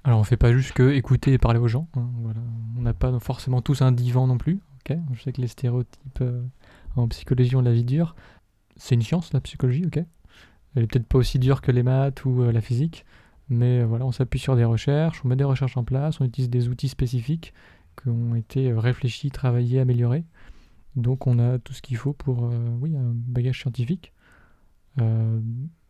[0.04, 1.88] Alors, on fait pas juste que écouter et parler aux gens.
[1.96, 2.40] hein, voilà.
[2.78, 4.60] On n'a pas forcément tous un divan non plus.
[4.80, 4.98] ok?
[5.14, 6.42] Je sais que les stéréotypes euh,
[6.96, 8.16] en psychologie ont la vie dure.
[8.78, 10.00] C'est une science, la psychologie, ok?
[10.76, 13.06] Elle est peut-être pas aussi dure que les maths ou euh, la physique,
[13.50, 16.50] mais voilà, on s'appuie sur des recherches, on met des recherches en place, on utilise
[16.50, 17.54] des outils spécifiques
[18.02, 20.24] qui ont été réfléchis, travaillés, améliorés.
[20.96, 24.14] Donc, on a tout ce qu'il faut pour, euh, oui, un bagage scientifique.
[25.00, 25.40] Euh,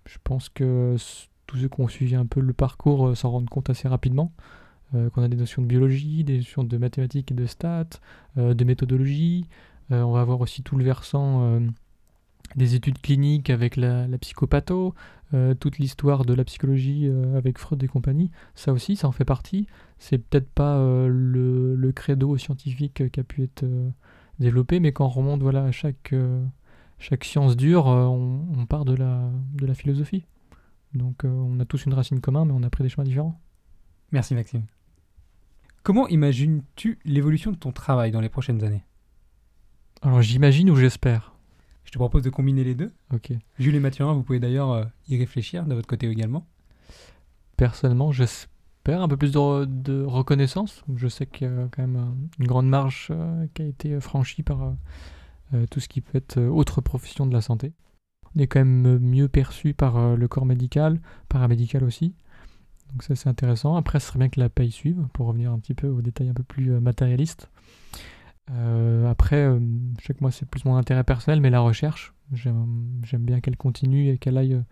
[0.06, 0.95] je pense que
[1.47, 4.32] tous ceux qui ont suivi un peu le parcours euh, s'en rendent compte assez rapidement.
[5.14, 8.00] qu'on a des notions de biologie, des notions de mathématiques et de stats,
[8.36, 9.45] de méthodologie.
[9.91, 11.62] On va avoir aussi tout le versant
[12.56, 14.95] des études cliniques avec la, la psychopatho,
[15.60, 18.32] toute l'histoire de la psychologie avec Freud et compagnie.
[18.56, 19.68] Ça aussi, ça en fait partie.
[20.00, 23.64] C'est peut-être pas le, le credo scientifique qui a pu être
[24.40, 26.44] développé, mais quand on remonte voilà, à chaque, euh,
[26.98, 30.26] chaque science dure, euh, on, on part de la, de la philosophie.
[30.94, 33.40] Donc euh, on a tous une racine commune, mais on a pris des chemins différents.
[34.12, 34.64] Merci Maxime.
[35.84, 38.84] Comment imagines-tu l'évolution de ton travail dans les prochaines années?
[40.02, 41.36] Alors j'imagine ou j'espère?
[41.84, 42.92] Je te propose de combiner les deux.
[43.14, 43.34] Ok.
[43.58, 46.46] Jules et Mathurin, vous pouvez d'ailleurs y réfléchir de votre côté également.
[47.58, 50.84] Personnellement, j'espère un peu plus de, de reconnaissance.
[50.95, 53.99] Je sais qu'il y a quand même euh, une grande marche euh, qui a été
[53.99, 54.71] franchie par euh,
[55.53, 57.73] euh, tout ce qui peut être euh, autre profession de la santé.
[58.36, 62.13] On est quand même mieux perçu par euh, le corps médical, paramédical aussi.
[62.91, 63.75] Donc ça c'est intéressant.
[63.75, 66.30] Après, ce serait bien que la paye suive, pour revenir un petit peu aux détails
[66.30, 67.49] un peu plus euh, matérialistes.
[68.52, 69.60] Euh, après, euh,
[70.00, 74.18] je sais c'est plus mon intérêt personnel, mais la recherche, j'aime bien qu'elle continue et
[74.18, 74.64] qu'elle aille euh,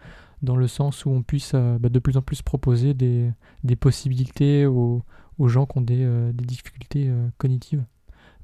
[0.42, 3.32] dans le sens où on puisse euh, bah, de plus en plus proposer des,
[3.80, 5.04] possibilités aux,
[5.38, 7.86] aux gens qui ont des, difficultés cognitives,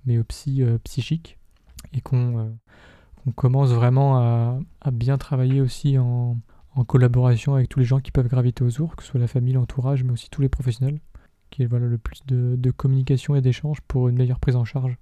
[0.05, 1.37] mais aussi psychiques,
[1.93, 2.51] et qu'on
[3.35, 6.37] commence vraiment à, bien travailler aussi en,
[6.87, 10.03] collaboration avec tous les gens qui peuvent graviter autour, que ce soit la famille, l'entourage,
[10.03, 10.99] mais aussi tous les professionnels,
[11.49, 14.65] qui est voilà, le plus de, de communication et d'échange pour une meilleure prise en
[14.65, 14.97] charge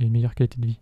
[0.00, 0.80] et une meilleure qualité de vie.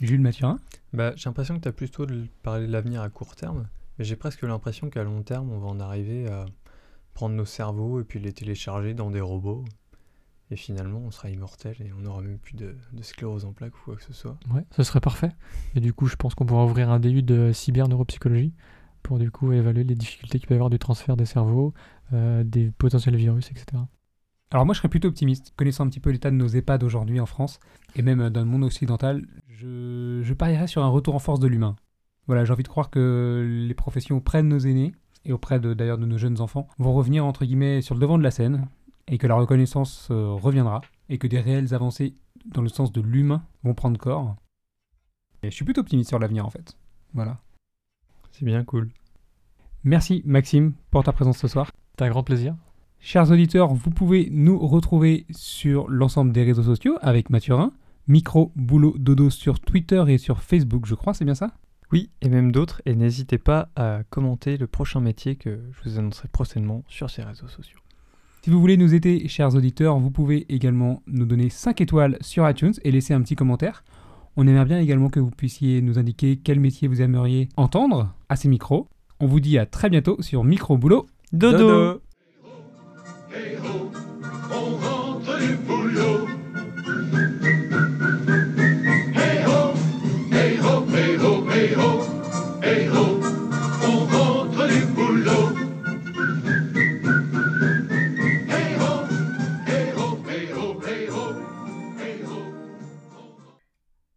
[0.00, 0.58] Jules Mathurin
[0.92, 4.04] Bah, j'ai l'impression que tu as plutôt de parler de l'avenir à court terme, mais
[4.04, 6.46] j'ai presque l'impression qu'à long terme, on va en arriver à
[7.14, 9.64] prendre nos cerveaux et puis les télécharger dans des robots.
[10.50, 13.74] Et finalement, on sera immortel et on n'aura même plus de, de sclérose en plaques
[13.78, 14.38] ou quoi que ce soit.
[14.52, 15.30] Ouais, ce serait parfait.
[15.74, 18.52] Et du coup, je pense qu'on pourra ouvrir un DU de cyberneuropsychologie
[19.02, 21.72] pour du coup évaluer les difficultés qu'il peut y avoir du transfert des cerveaux,
[22.12, 23.82] euh, des potentiels virus, etc.
[24.52, 27.20] Alors moi je serais plutôt optimiste, connaissant un petit peu l'état de nos EHPAD aujourd'hui
[27.20, 27.58] en France,
[27.96, 31.46] et même dans le monde occidental, je, je parierais sur un retour en force de
[31.46, 31.74] l'humain.
[32.26, 34.92] Voilà, j'ai envie de croire que les professions auprès de nos aînés,
[35.24, 38.22] et auprès d'ailleurs de, nos jeunes enfants, vont revenir entre guillemets sur le devant de
[38.22, 38.68] la scène,
[39.08, 43.00] et que la reconnaissance euh, reviendra, et que des réelles avancées dans le sens de
[43.00, 44.36] l'humain vont prendre corps.
[45.42, 46.76] Et je suis plutôt optimiste sur l'avenir en fait.
[47.14, 47.38] Voilà.
[48.32, 48.90] C'est bien cool.
[49.82, 51.70] Merci Maxime pour ta présence ce soir.
[51.92, 52.54] C'était un grand plaisir.
[53.04, 57.72] Chers auditeurs, vous pouvez nous retrouver sur l'ensemble des réseaux sociaux avec Mathurin,
[58.06, 61.50] Micro Boulot Dodo sur Twitter et sur Facebook, je crois, c'est bien ça?
[61.90, 62.80] Oui, et même d'autres.
[62.86, 67.24] Et n'hésitez pas à commenter le prochain métier que je vous annoncerai prochainement sur ces
[67.24, 67.80] réseaux sociaux.
[68.44, 72.48] Si vous voulez nous aider, chers auditeurs, vous pouvez également nous donner 5 étoiles sur
[72.48, 73.82] iTunes et laisser un petit commentaire.
[74.36, 78.36] On aimerait bien également que vous puissiez nous indiquer quel métier vous aimeriez entendre à
[78.36, 78.86] ces micros.
[79.18, 82.00] On vous dit à très bientôt sur Micro Boulot Dodo, Dodo.
[83.34, 83.90] Hey ho,
[84.50, 86.41] on rentre les